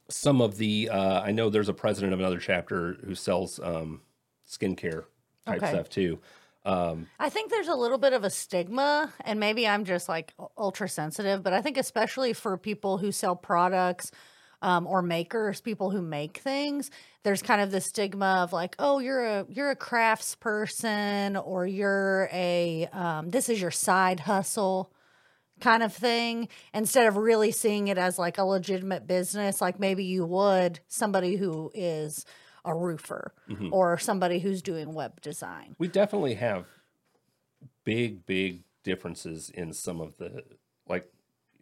some 0.08 0.40
of 0.42 0.56
the 0.58 0.90
uh, 0.90 1.20
I 1.22 1.30
know 1.30 1.48
there's 1.50 1.68
a 1.68 1.74
president 1.74 2.12
of 2.12 2.18
another 2.18 2.38
chapter 2.40 2.94
who 3.04 3.14
sells 3.14 3.60
um, 3.60 4.02
skincare 4.46 5.04
type 5.46 5.62
Okay. 5.62 5.68
stuff 5.70 5.88
too. 5.88 6.18
Um, 6.66 7.06
I 7.20 7.28
think 7.30 7.50
there's 7.50 7.68
a 7.68 7.74
little 7.74 7.96
bit 7.98 8.12
of 8.12 8.24
a 8.24 8.30
stigma, 8.30 9.12
and 9.20 9.38
maybe 9.38 9.68
I'm 9.68 9.84
just 9.84 10.08
like 10.08 10.34
ultra 10.58 10.88
sensitive, 10.88 11.42
but 11.42 11.52
I 11.52 11.62
think 11.62 11.76
especially 11.78 12.32
for 12.32 12.56
people 12.58 12.98
who 12.98 13.12
sell 13.12 13.36
products 13.36 14.10
um, 14.64 14.86
or 14.86 15.02
makers, 15.02 15.60
people 15.60 15.90
who 15.90 16.00
make 16.00 16.38
things, 16.38 16.90
there's 17.22 17.42
kind 17.42 17.60
of 17.60 17.70
the 17.70 17.80
stigma 17.82 18.40
of 18.42 18.52
like, 18.52 18.74
oh, 18.78 18.98
you're 18.98 19.24
a 19.24 19.46
you're 19.48 19.70
a 19.70 19.76
crafts 19.76 20.34
person, 20.36 21.36
or 21.36 21.66
you're 21.66 22.28
a 22.32 22.88
um, 22.92 23.28
this 23.28 23.48
is 23.48 23.60
your 23.60 23.70
side 23.70 24.20
hustle 24.20 24.90
kind 25.60 25.82
of 25.82 25.92
thing 25.92 26.48
instead 26.72 27.06
of 27.06 27.16
really 27.16 27.52
seeing 27.52 27.88
it 27.88 27.98
as 27.98 28.18
like 28.18 28.38
a 28.38 28.42
legitimate 28.42 29.06
business 29.06 29.60
like 29.60 29.78
maybe 29.78 30.02
you 30.04 30.24
would 30.26 30.80
somebody 30.88 31.36
who 31.36 31.70
is 31.74 32.26
a 32.64 32.74
roofer 32.74 33.32
Mm-hmm. 33.48 33.72
or 33.72 33.96
somebody 33.96 34.40
who's 34.40 34.62
doing 34.62 34.92
web 34.94 35.20
design 35.20 35.76
we 35.78 35.86
definitely 35.86 36.34
have 36.34 36.66
big 37.84 38.26
big 38.26 38.64
differences 38.82 39.48
in 39.48 39.72
some 39.72 40.00
of 40.00 40.16
the 40.18 40.42
like 40.88 41.08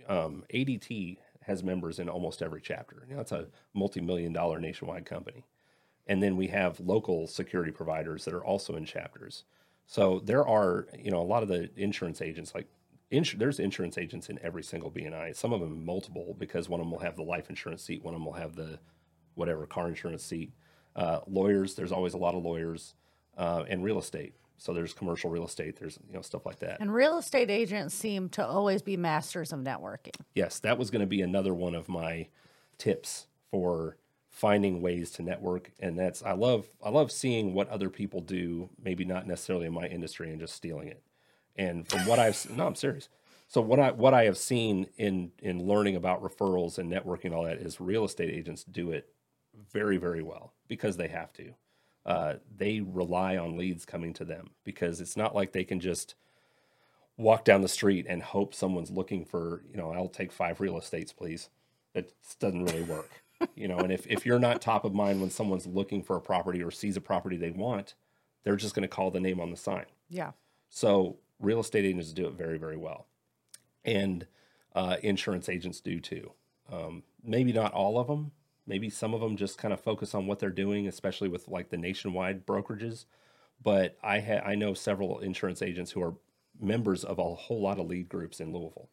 um, 0.09 0.45
ADT 0.53 1.19
has 1.47 1.63
members 1.63 1.99
in 1.99 2.09
almost 2.09 2.43
every 2.43 2.61
chapter. 2.61 3.07
You 3.09 3.17
know, 3.17 3.21
it's 3.21 3.33
a 3.33 3.47
multi-million 3.75 4.33
dollar 4.33 4.61
nationwide 4.61 5.07
company. 5.07 5.45
And 6.07 6.23
then 6.23 6.37
we 6.37 6.49
have 6.49 6.81
local 6.81 7.27
security 7.27 7.71
providers 7.71 8.25
that 8.25 8.35
are 8.35 8.45
also 8.45 8.77
in 8.77 8.85
chapters. 8.85 9.45
So 9.87 10.21
there 10.25 10.47
are, 10.47 10.87
you 10.99 11.11
know, 11.11 11.21
a 11.21 11.25
lot 11.25 11.43
of 11.43 11.49
the 11.49 11.71
insurance 11.77 12.21
agents 12.23 12.55
like 12.55 12.69
there's 13.37 13.61
insurance 13.61 13.99
agents 13.99 14.31
in 14.31 14.39
every 14.43 14.63
single 14.63 14.91
BNI. 14.91 15.37
Some 15.37 15.53
of 15.53 15.61
them 15.61 15.85
multiple 15.85 16.35
because 16.39 16.69
one 16.69 16.81
of 16.81 16.87
them 16.87 16.93
will 16.93 17.01
have 17.01 17.17
the 17.17 17.23
life 17.23 17.51
insurance 17.51 17.83
seat, 17.83 18.03
one 18.03 18.15
of 18.15 18.21
them 18.21 18.27
will 18.27 18.33
have 18.33 18.57
the 18.57 18.79
whatever 19.35 19.67
car 19.67 19.89
insurance 19.89 20.25
seat. 20.25 20.53
Uh, 20.97 21.21
lawyers, 21.27 21.75
there's 21.75 21.93
always 21.93 22.15
a 22.15 22.19
lot 22.19 22.35
of 22.35 22.43
lawyers, 22.43 22.95
uh, 23.37 23.65
and 23.69 23.85
real 23.85 23.99
estate. 23.99 24.35
So 24.63 24.73
there's 24.73 24.95
commercial 24.95 25.29
real 25.29 25.45
estate. 25.45 25.77
There's 25.81 25.99
you 26.09 26.15
know 26.15 26.23
stuff 26.23 26.47
like 26.47 26.61
that. 26.61 26.79
And 26.81 26.95
real 26.95 27.19
estate 27.19 27.51
agents 27.51 27.95
seem 27.95 28.29
to 28.31 28.47
always 28.47 28.81
be 28.81 28.97
masters 28.97 29.53
of 29.53 29.59
networking. 29.61 30.15
yes, 30.35 30.61
that 30.61 30.79
was 30.79 30.91
going 30.91 31.01
to 31.01 31.07
be 31.07 31.21
another 31.21 31.53
one 31.53 31.75
of 31.75 31.89
my 31.89 32.29
tips 32.79 33.27
for 33.51 33.97
finding 34.29 34.81
ways 34.81 35.11
to 35.11 35.23
network 35.23 35.71
and 35.79 35.99
that's 35.99 36.23
i 36.23 36.33
love 36.33 36.67
i 36.83 36.89
love 36.89 37.13
seeing 37.13 37.53
what 37.53 37.69
other 37.69 37.91
people 37.91 38.23
do 38.23 38.71
maybe 38.83 39.05
not 39.05 39.27
necessarily 39.27 39.67
in 39.67 39.75
my 39.75 39.87
industry 39.87 40.31
and 40.31 40.41
just 40.41 40.55
stealing 40.55 40.89
it 40.89 41.03
and 41.55 41.87
from 41.87 42.01
what 42.07 42.19
i've 42.19 42.49
no 42.57 42.67
i'm 42.67 42.75
serious 42.75 43.11
so 43.47 43.61
what 43.61 43.79
i 43.79 43.91
what 43.91 44.15
i 44.15 44.25
have 44.25 44.39
seen 44.39 44.87
in 44.97 45.31
in 45.41 45.63
learning 45.67 45.97
about 45.97 46.23
referrals 46.23 46.79
and 46.79 46.91
networking 46.91 47.27
and 47.27 47.35
all 47.35 47.45
that 47.45 47.59
is 47.59 47.79
real 47.79 48.07
estate 48.07 48.31
agents 48.31 48.65
do 48.65 48.91
it 48.91 49.09
very 49.71 49.99
very 49.99 50.23
well 50.23 50.55
because 50.67 50.97
they 50.97 51.09
have 51.09 51.31
to 51.35 51.53
uh, 52.05 52.35
they 52.57 52.81
rely 52.81 53.37
on 53.37 53.57
leads 53.57 53.85
coming 53.85 54.13
to 54.15 54.25
them 54.25 54.51
because 54.65 55.01
it's 55.01 55.17
not 55.17 55.35
like 55.35 55.53
they 55.53 55.65
can 55.65 55.81
just 55.81 56.15
walk 57.17 57.45
down 57.45 57.61
the 57.61 57.69
street 57.69 58.07
and 58.09 58.23
hope 58.23 58.55
someone's 58.55 58.91
looking 58.91 59.25
for 59.25 59.63
you 59.71 59.77
know 59.77 59.93
i'll 59.93 60.09
take 60.09 60.33
five 60.33 60.61
real 60.61 60.79
estates 60.79 61.13
please. 61.13 61.49
It 61.95 62.13
doesn't 62.41 62.65
really 62.65 62.83
work 62.85 63.11
you 63.55 63.69
know 63.69 63.79
and 63.79 63.93
if, 63.93 64.07
if 64.07 64.25
you're 64.25 64.39
not 64.39 64.63
top 64.63 64.85
of 64.85 64.95
mind 64.95 65.21
when 65.21 65.31
someone's 65.31 65.67
looking 65.67 66.03
for 66.03 66.17
a 66.17 66.21
property 66.21 66.63
or 66.63 66.71
sees 66.71 66.97
a 66.97 67.01
property 67.03 67.37
they 67.37 67.51
want 67.51 67.95
they're 68.45 68.57
just 68.57 68.75
going 68.75 68.83
to 68.83 68.89
call 68.89 69.11
the 69.11 69.21
name 69.21 69.39
on 69.41 69.51
the 69.51 69.57
sign. 69.57 69.85
Yeah. 70.09 70.33
so 70.69 71.19
real 71.39 71.61
estate 71.61 71.85
agents 71.85 72.13
do 72.13 72.27
it 72.27 72.35
very 72.35 72.59
very 72.59 72.77
well. 72.77 73.07
And 73.85 74.27
uh, 74.75 74.97
insurance 75.03 75.49
agents 75.49 75.81
do 75.81 76.01
too. 76.01 76.33
Um, 76.73 77.03
maybe 77.23 77.53
not 77.53 77.73
all 77.73 77.99
of 77.99 78.07
them 78.07 78.33
maybe 78.73 78.89
some 78.89 79.13
of 79.13 79.21
them 79.21 79.37
just 79.37 79.59
kind 79.59 79.75
of 79.75 79.81
focus 79.81 80.15
on 80.15 80.27
what 80.27 80.39
they're 80.39 80.51
doing 80.51 80.89
especially 80.89 81.29
with 81.29 81.47
like 81.49 81.69
the 81.69 81.77
nationwide 81.77 82.47
brokerages 82.47 83.05
but 83.63 83.97
i 84.03 84.19
ha- 84.19 84.43
i 84.47 84.55
know 84.55 84.73
several 84.73 85.19
insurance 85.21 85.61
agents 85.61 85.91
who 85.91 86.03
are 86.03 86.15
members 86.61 87.05
of 87.05 87.19
a 87.19 87.35
whole 87.35 87.61
lot 87.61 87.79
of 87.79 87.87
lead 87.87 88.09
groups 88.09 88.41
in 88.41 88.53
louisville 88.53 88.89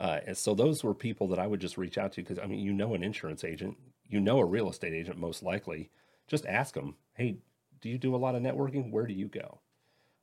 uh, 0.00 0.20
and 0.26 0.36
so 0.36 0.54
those 0.54 0.84
were 0.84 0.94
people 0.94 1.26
that 1.28 1.38
I 1.38 1.46
would 1.46 1.60
just 1.60 1.76
reach 1.76 1.98
out 1.98 2.12
to 2.12 2.22
because 2.22 2.38
I 2.38 2.46
mean, 2.46 2.60
you 2.60 2.72
know, 2.72 2.94
an 2.94 3.02
insurance 3.02 3.42
agent, 3.42 3.76
you 4.06 4.20
know, 4.20 4.38
a 4.38 4.44
real 4.44 4.70
estate 4.70 4.94
agent, 4.94 5.18
most 5.18 5.42
likely. 5.42 5.90
Just 6.28 6.46
ask 6.46 6.74
them, 6.74 6.94
hey, 7.14 7.38
do 7.80 7.88
you 7.88 7.98
do 7.98 8.14
a 8.14 8.16
lot 8.16 8.34
of 8.34 8.42
networking? 8.42 8.92
Where 8.92 9.06
do 9.06 9.14
you 9.14 9.26
go? 9.26 9.60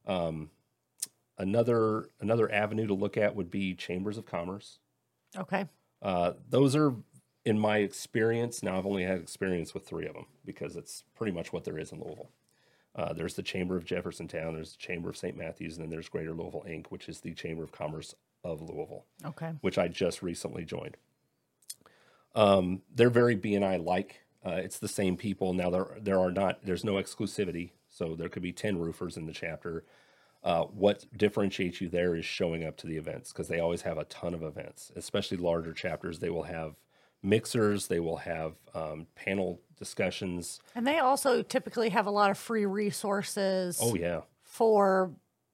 Um, 0.05 0.49
another 1.37 2.09
another 2.21 2.49
avenue 2.51 2.87
to 2.87 2.93
look 2.93 3.17
at 3.17 3.35
would 3.35 3.51
be 3.51 3.73
chambers 3.73 4.17
of 4.17 4.25
commerce. 4.25 4.79
Okay. 5.37 5.65
Uh, 6.01 6.33
those 6.49 6.75
are, 6.75 6.93
in 7.45 7.59
my 7.59 7.77
experience, 7.77 8.63
now 8.63 8.77
I've 8.77 8.85
only 8.85 9.03
had 9.03 9.19
experience 9.19 9.73
with 9.73 9.85
three 9.87 10.07
of 10.07 10.13
them 10.13 10.25
because 10.45 10.75
it's 10.75 11.03
pretty 11.15 11.31
much 11.31 11.53
what 11.53 11.63
there 11.63 11.77
is 11.77 11.91
in 11.91 11.99
Louisville. 12.01 12.31
Uh, 12.95 13.13
there's 13.13 13.35
the 13.35 13.43
Chamber 13.43 13.75
of 13.75 13.85
Jeffersontown, 13.85 14.53
there's 14.53 14.71
the 14.71 14.77
Chamber 14.79 15.09
of 15.09 15.17
St. 15.17 15.37
Matthews, 15.37 15.75
and 15.75 15.83
then 15.83 15.89
there's 15.91 16.09
Greater 16.09 16.31
Louisville 16.33 16.65
Inc., 16.67 16.87
which 16.87 17.07
is 17.09 17.19
the 17.19 17.33
Chamber 17.33 17.63
of 17.63 17.71
Commerce 17.71 18.15
of 18.43 18.61
Louisville 18.61 19.05
Okay. 19.25 19.51
which 19.61 19.77
I 19.77 19.87
just 19.87 20.21
recently 20.23 20.63
joined. 20.65 20.97
Um, 22.35 22.81
they're 22.93 23.09
very 23.09 23.35
BNI 23.35 23.83
like. 23.83 24.21
Uh, 24.45 24.51
it's 24.63 24.77
the 24.79 24.87
same 24.87 25.17
people 25.17 25.53
now. 25.53 25.69
There 25.69 25.97
there 25.99 26.19
are 26.19 26.31
not 26.31 26.59
there's 26.63 26.83
no 26.83 26.93
exclusivity, 26.93 27.71
so 27.89 28.13
there 28.15 28.29
could 28.29 28.43
be 28.43 28.51
ten 28.51 28.77
roofers 28.77 29.17
in 29.17 29.25
the 29.25 29.33
chapter. 29.33 29.83
Uh, 30.43 30.65
what 30.65 31.05
differentiates 31.17 31.81
you 31.81 31.89
there 31.89 32.15
is 32.15 32.23
showing 32.25 32.63
up 32.63 32.77
to 32.77 32.85
the 32.85 32.97
events 32.97 33.31
because 33.31 33.47
they 33.47 33.59
always 33.59 33.81
have 33.81 33.97
a 33.97 34.03
ton 34.05 34.33
of 34.35 34.43
events, 34.43 34.91
especially 34.95 35.37
larger 35.37 35.73
chapters. 35.73 36.19
They 36.19 36.29
will 36.29 36.43
have 36.43 36.75
mixers, 37.25 37.87
they 37.87 37.99
will 37.99 38.17
have 38.17 38.53
um, 38.73 39.07
panel 39.15 39.61
discussions. 39.77 40.59
And 40.73 40.85
they 40.87 40.99
also 40.99 41.41
typically 41.41 41.89
have 41.89 42.05
a 42.05 42.11
lot 42.11 42.31
of 42.31 42.37
free 42.37 42.65
resources 42.65 43.79
Oh 43.81 43.95
yeah, 43.95 44.21
for 44.43 45.11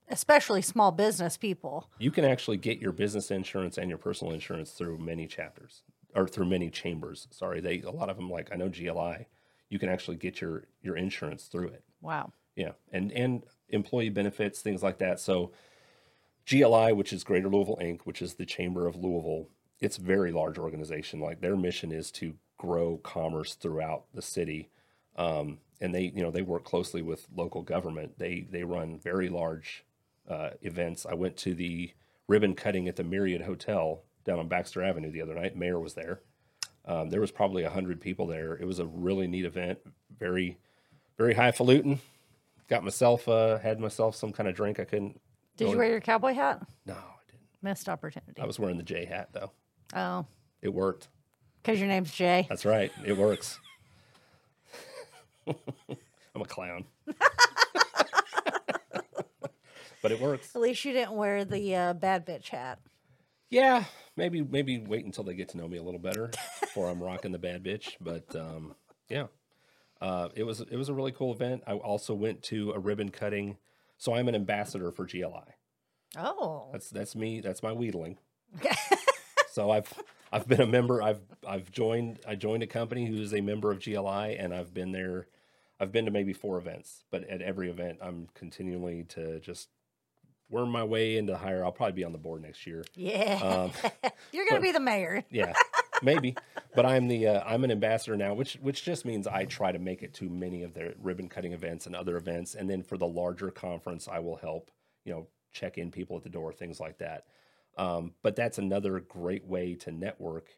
especially 0.10 0.62
small 0.62 0.92
business 0.92 1.38
people. 1.38 1.90
you 1.98 2.12
can 2.12 2.26
actually 2.26 2.58
get 2.58 2.80
your 2.80 2.92
business 2.92 3.32
insurance 3.32 3.78
and 3.78 3.90
your 3.90 3.98
personal 3.98 4.34
insurance 4.34 4.72
through 4.72 4.98
many 4.98 5.26
chapters 5.26 5.84
or 6.14 6.28
through 6.28 6.46
many 6.46 6.70
chambers. 6.70 7.28
Sorry, 7.32 7.62
they 7.62 7.82
a 7.82 7.92
lot 7.92 8.10
of 8.10 8.18
them 8.18 8.30
like 8.30 8.50
I 8.52 8.58
know 8.58 8.70
GLI. 8.70 9.28
You 9.70 9.80
can 9.80 9.90
actually 9.90 10.18
get 10.18 10.42
your 10.42 10.66
your 10.82 10.98
insurance 10.98 11.46
through 11.46 11.70
it. 11.70 11.84
Wow. 12.02 12.34
Yeah, 12.56 12.74
and 12.92 13.12
and 13.14 13.44
employee 13.70 14.10
benefits, 14.10 14.60
things 14.60 14.84
like 14.84 14.98
that. 15.00 15.20
So 15.20 15.52
GLI, 16.50 16.92
which 16.94 17.14
is 17.14 17.24
Greater 17.24 17.48
Louisville 17.48 17.80
Inc., 17.82 18.02
which 18.04 18.22
is 18.22 18.34
the 18.34 18.46
Chamber 18.46 18.88
of 18.88 18.96
Louisville, 18.96 19.48
it's 19.82 19.98
a 19.98 20.02
very 20.02 20.32
large 20.32 20.58
organization. 20.58 21.20
Like 21.20 21.42
their 21.42 21.58
mission 21.58 21.92
is 21.92 22.12
to 22.14 22.36
grow 22.58 22.98
commerce 22.98 23.56
throughout 23.56 24.06
the 24.14 24.22
city, 24.22 24.70
um, 25.18 25.58
and 25.82 25.94
they 25.94 26.14
you 26.16 26.22
know 26.22 26.32
they 26.32 26.44
work 26.44 26.64
closely 26.64 27.02
with 27.02 27.28
local 27.36 27.64
government. 27.64 28.18
They 28.20 28.48
they 28.50 28.64
run 28.64 29.00
very 29.00 29.28
large 29.28 29.84
uh, 30.30 30.52
events. 30.62 31.06
I 31.06 31.16
went 31.16 31.36
to 31.38 31.54
the 31.54 31.92
ribbon 32.28 32.54
cutting 32.54 32.88
at 32.88 32.96
the 32.96 33.04
Myriad 33.04 33.42
Hotel 33.42 34.04
down 34.24 34.40
on 34.40 34.48
Baxter 34.48 34.84
Avenue 34.84 35.12
the 35.12 35.22
other 35.22 35.36
night. 35.36 35.58
Mayor 35.58 35.80
was 35.80 35.96
there. 35.96 36.22
Um, 36.86 37.10
there 37.10 37.22
was 37.22 37.32
probably 37.32 37.64
a 37.64 37.70
hundred 37.70 38.00
people 38.00 38.28
there. 38.28 38.54
It 38.54 38.66
was 38.66 38.80
a 38.80 38.86
really 38.86 39.28
neat 39.28 39.46
event. 39.46 39.80
Very, 40.18 40.58
very 41.18 41.34
highfalutin. 41.34 42.00
Got 42.68 42.84
myself, 42.84 43.28
uh, 43.28 43.58
had 43.58 43.80
myself 43.80 44.16
some 44.16 44.32
kind 44.32 44.48
of 44.48 44.56
drink. 44.56 44.80
I 44.80 44.86
couldn't. 44.86 45.20
Did 45.58 45.70
you 45.70 45.78
wear 45.78 45.90
your 45.90 46.00
cowboy 46.00 46.34
hat? 46.34 46.66
No, 46.86 46.94
I 46.94 47.26
didn't. 47.28 47.44
Missed 47.62 47.90
opportunity. 47.90 48.42
I 48.42 48.46
was 48.46 48.60
wearing 48.60 48.78
the 48.78 48.84
J 48.84 49.06
hat 49.06 49.30
though. 49.34 49.52
Oh, 49.96 50.26
It 50.62 50.74
worked. 50.74 51.08
because 51.62 51.80
your 51.80 51.88
name's 51.88 52.12
Jay. 52.14 52.46
That's 52.50 52.66
right. 52.66 52.92
It 53.06 53.18
works. 53.18 53.60
I'm 55.48 56.42
a 56.42 56.46
clown. 56.46 56.86
but 60.02 60.12
it 60.12 60.20
works. 60.20 60.56
At 60.56 60.62
least 60.62 60.84
you 60.86 60.94
didn't 60.94 61.14
wear 61.14 61.44
the 61.46 61.76
uh, 61.76 61.94
bad 61.94 62.26
bitch 62.26 62.50
hat. 62.50 62.80
Yeah, 63.50 63.84
maybe 64.16 64.42
maybe 64.42 64.78
wait 64.80 65.04
until 65.06 65.24
they 65.26 65.34
get 65.34 65.50
to 65.50 65.58
know 65.58 65.68
me 65.68 65.78
a 65.78 65.84
little 65.84 66.00
better 66.00 66.32
before 66.62 66.90
I'm 66.90 67.04
rocking 67.04 67.32
the 67.34 67.38
bad 67.40 67.64
bitch. 67.64 67.96
But 68.00 68.34
um, 68.36 68.76
yeah, 69.10 69.26
uh, 70.00 70.30
it 70.36 70.44
was 70.44 70.62
it 70.62 70.76
was 70.78 70.88
a 70.90 70.94
really 70.94 71.12
cool 71.12 71.34
event. 71.34 71.64
I 71.68 71.74
also 71.74 72.14
went 72.14 72.44
to 72.44 72.72
a 72.72 72.80
ribbon 72.80 73.10
cutting. 73.10 73.58
So 73.98 74.16
I'm 74.16 74.28
an 74.30 74.36
ambassador 74.36 74.90
for 74.92 75.06
GLI. 75.06 75.54
Oh, 76.18 76.70
That's 76.72 76.90
that's 76.90 77.16
me. 77.16 77.42
That's 77.42 77.62
my 77.62 77.74
wheedling. 77.74 78.18
so 79.52 79.70
I've 79.72 79.92
I've 80.32 80.48
been 80.48 80.62
a 80.62 80.68
member. 80.68 81.02
I've 81.02 81.22
I've 81.48 81.72
joined. 81.72 82.20
I 82.28 82.36
joined 82.36 82.64
a 82.64 82.68
company 82.68 83.06
who 83.06 83.22
is 83.22 83.34
a 83.34 83.42
member 83.42 83.72
of 83.72 83.84
GLI, 83.84 84.38
and 84.38 84.54
I've 84.54 84.74
been 84.74 84.92
there. 84.92 85.28
I've 85.80 85.92
been 85.92 86.06
to 86.06 86.12
maybe 86.12 86.34
four 86.34 86.58
events, 86.58 87.04
but 87.12 87.28
at 87.28 87.42
every 87.42 87.70
event, 87.70 88.00
I'm 88.02 88.28
continually 88.36 89.04
to 89.10 89.40
just 89.40 89.70
worm 90.50 90.70
my 90.70 90.84
way 90.84 91.18
into 91.18 91.36
higher. 91.36 91.66
I'll 91.66 91.72
probably 91.72 91.94
be 91.94 92.04
on 92.04 92.12
the 92.12 92.18
board 92.18 92.42
next 92.44 92.68
year. 92.68 92.84
yeah. 92.96 93.40
Um, 93.42 93.72
You're 94.32 94.46
gonna 94.48 94.62
be 94.62 94.72
the 94.72 94.80
mayor. 94.80 95.24
yeah, 95.32 95.54
maybe. 96.04 96.36
But 96.76 96.86
I'm 96.86 97.08
the 97.08 97.28
uh, 97.28 97.44
I'm 97.46 97.64
an 97.64 97.72
ambassador 97.72 98.16
now, 98.16 98.34
which 98.34 98.56
which 98.62 98.84
just 98.84 99.06
means 99.06 99.28
I 99.28 99.46
try 99.46 99.72
to 99.72 99.80
make 99.80 100.04
it 100.04 100.14
to 100.16 100.30
many 100.30 100.64
of 100.64 100.74
their 100.74 100.94
ribbon 101.02 101.28
cutting 101.28 101.54
events 101.54 101.88
and 101.88 101.96
other 101.96 102.16
events, 102.16 102.56
and 102.56 102.70
then 102.70 102.84
for 102.84 102.98
the 102.98 103.08
larger 103.08 103.52
conference, 103.52 104.08
I 104.08 104.20
will 104.20 104.38
help 104.38 104.72
you 105.04 105.12
know 105.14 105.28
check 105.52 105.78
in 105.78 105.92
people 105.92 106.16
at 106.16 106.24
the 106.24 106.30
door, 106.30 106.54
things 106.54 106.80
like 106.80 107.00
that. 107.00 107.26
Um, 107.82 108.14
but 108.22 108.36
that's 108.36 108.60
another 108.60 109.00
great 109.00 109.44
way 109.44 109.74
to 109.74 109.92
network. 109.92 110.50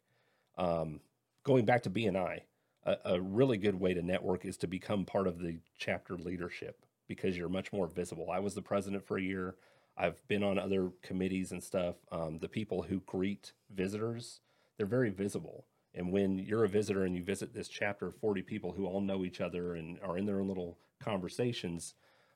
Um, 0.58 1.00
going 1.46 1.63
back 1.63 1.84
to 1.84 1.89
BNI, 1.89 2.42
a, 2.86 2.98
a 3.06 3.22
really 3.22 3.58
good 3.58 3.80
way 3.80 3.94
to 3.94 4.01
network 4.01 4.44
is 4.44 4.58
to 4.58 4.68
become 4.68 5.06
part 5.06 5.25
of 5.25 5.39
the 5.39 5.60
chapter 5.77 6.18
leadership 6.18 6.86
because 7.08 7.38
you're 7.38 7.48
much 7.48 7.72
more 7.72 7.88
visible. 7.88 8.30
I 8.30 8.39
was 8.39 8.56
the 8.56 8.62
president 8.62 9.08
for 9.08 9.18
a 9.18 9.22
year. 9.22 9.56
I've 9.98 10.27
been 10.27 10.44
on 10.44 10.60
other 10.60 10.92
committees 11.01 11.53
and 11.53 11.63
stuff. 11.63 11.96
Um, 12.12 12.39
the 12.39 12.50
people 12.50 12.82
who 12.84 13.00
greet 13.06 13.53
visitors, 13.74 14.42
they're 14.75 14.86
very 14.86 15.10
visible. 15.10 15.63
And 15.96 16.12
when 16.12 16.39
you're 16.39 16.65
a 16.65 16.70
visitor 16.70 17.06
and 17.06 17.15
you 17.15 17.24
visit 17.24 17.53
this 17.53 17.70
chapter 17.70 18.08
of 18.08 18.18
40 18.18 18.42
people 18.42 18.74
who 18.74 18.86
all 18.86 19.00
know 19.00 19.24
each 19.24 19.39
other 19.39 19.75
and 19.75 19.98
are 20.03 20.18
in 20.18 20.25
their 20.25 20.42
own 20.42 20.50
little 20.50 20.77
conversations, 21.00 21.94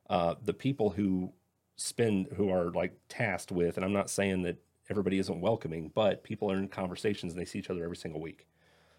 uh, 0.10 0.36
the 0.42 0.54
people 0.54 0.92
who 0.92 1.34
spend, 1.76 2.28
who 2.38 2.50
are 2.50 2.72
like 2.72 2.94
tasked 3.10 3.52
with, 3.52 3.76
and 3.76 3.84
I'm 3.84 3.92
not 3.92 4.10
saying 4.10 4.44
that 4.44 4.60
everybody 4.90 5.20
isn't 5.20 5.42
welcoming, 5.42 5.92
but 5.94 6.24
people 6.24 6.52
are 6.52 6.58
in 6.58 6.68
conversations 6.68 7.34
and 7.34 7.42
they 7.42 7.46
see 7.46 7.60
each 7.60 7.70
other 7.70 7.84
every 7.84 7.98
single 7.98 8.22
week. 8.22 8.48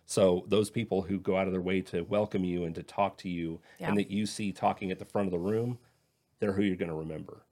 So 0.07 0.45
those 0.49 0.71
people 0.71 1.03
who 1.03 1.19
go 1.19 1.37
out 1.37 1.47
of 1.47 1.53
their 1.53 1.61
way 1.61 1.83
to 1.83 2.03
welcome 2.03 2.45
you 2.45 2.65
and 2.65 2.75
to 2.75 2.83
talk 2.83 3.19
to 3.19 3.29
you 3.29 3.61
Yeah. 3.79 3.89
and 3.89 3.99
that 3.99 4.11
you 4.11 4.27
see 4.27 4.53
talking 4.53 4.91
at 4.91 4.99
the 4.99 5.05
front 5.05 5.27
of 5.27 5.33
the 5.33 5.39
room, 5.39 5.79
they're 6.41 6.53
who 6.53 6.63
you're 6.63 6.77
going 6.77 6.91
to 6.91 6.95
remember. 6.95 7.43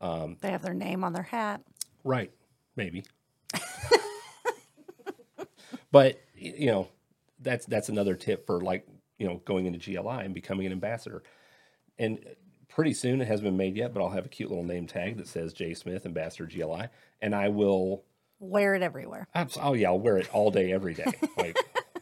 Um, 0.00 0.36
they 0.40 0.50
have 0.50 0.62
their 0.62 0.74
name 0.74 1.02
on 1.02 1.12
their 1.12 1.22
hat. 1.24 1.62
Right. 2.04 2.30
Maybe. 2.76 3.04
but 5.90 6.20
you 6.36 6.66
know, 6.66 6.88
that's 7.40 7.66
that's 7.66 7.88
another 7.88 8.14
tip 8.14 8.46
for 8.46 8.60
like, 8.60 8.86
you 9.18 9.26
know, 9.26 9.40
going 9.44 9.66
into 9.66 9.78
GLI 9.78 10.24
and 10.24 10.34
becoming 10.34 10.66
an 10.66 10.72
ambassador. 10.72 11.22
And 11.98 12.18
pretty 12.74 12.92
soon 12.92 13.20
it 13.20 13.28
hasn't 13.28 13.44
been 13.44 13.56
made 13.56 13.76
yet, 13.76 13.94
but 13.94 14.02
I'll 14.02 14.10
have 14.10 14.26
a 14.26 14.28
cute 14.28 14.50
little 14.50 14.64
name 14.64 14.86
tag 14.86 15.16
that 15.18 15.28
says 15.28 15.52
Jay 15.52 15.72
Smith, 15.74 16.04
Ambassador 16.04 16.46
GLI, 16.46 16.88
and 17.22 17.34
I 17.34 17.48
will 17.48 18.04
Wear 18.40 18.74
it 18.74 18.82
everywhere. 18.82 19.26
abs- 19.34 19.56
oh 19.62 19.72
yeah, 19.74 19.88
I'll 19.88 19.98
wear 20.00 20.18
it 20.18 20.28
all 20.34 20.50
day 20.50 20.72
every 20.72 20.92
day. 20.94 21.04
Like 21.38 21.56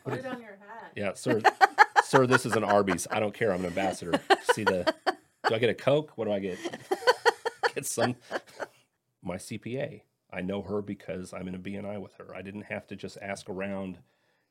Put 0.04 0.14
it 0.14 0.26
on 0.26 0.40
your 0.40 0.58
hat. 0.66 0.92
Yeah, 0.96 1.12
sir. 1.14 1.40
sir, 2.04 2.26
this 2.26 2.44
is 2.46 2.56
an 2.56 2.64
Arby's. 2.64 3.06
I 3.10 3.20
don't 3.20 3.32
care. 3.34 3.52
I'm 3.52 3.60
an 3.60 3.66
ambassador. 3.66 4.18
See 4.52 4.64
the? 4.64 4.92
Do 5.48 5.54
I 5.54 5.58
get 5.58 5.70
a 5.70 5.74
Coke? 5.74 6.12
What 6.16 6.24
do 6.24 6.32
I 6.32 6.38
get? 6.40 6.58
Get 7.74 7.86
some. 7.86 8.16
My 9.22 9.36
CPA. 9.36 10.02
I 10.32 10.40
know 10.40 10.62
her 10.62 10.82
because 10.82 11.32
I'm 11.32 11.46
in 11.48 11.54
a 11.54 11.58
BNI 11.58 12.00
with 12.00 12.14
her. 12.14 12.34
I 12.34 12.42
didn't 12.42 12.62
have 12.62 12.86
to 12.88 12.96
just 12.96 13.16
ask 13.22 13.48
around 13.48 13.98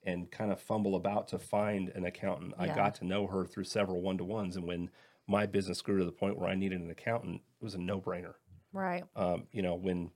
and 0.04 0.32
kind 0.32 0.51
of 0.51 0.60
fumble 0.62 0.96
about 0.96 1.28
to 1.30 1.40
find 1.40 1.90
an 1.90 2.06
accountant. 2.06 2.54
I 2.58 2.68
got 2.68 2.96
to 2.96 3.06
know 3.06 3.28
her 3.28 3.46
through 3.46 3.66
several 3.66 4.01
one 4.01 4.18
to 4.20 4.24
ones, 4.24 4.56
and 4.56 4.66
when 4.66 4.90
my 5.31 5.45
business 5.45 5.81
grew 5.81 5.97
to 6.00 6.05
the 6.05 6.11
point 6.11 6.38
where 6.38 6.50
I 6.50 6.55
needed 6.55 6.81
an 6.81 6.89
accountant, 6.91 7.41
it 7.59 7.63
was 7.63 7.73
a 7.73 7.79
no 7.79 8.00
brainer. 8.00 8.33
Right. 8.73 9.03
Um, 9.15 9.47
you 9.51 9.61
know, 9.61 9.75
when 9.75 10.11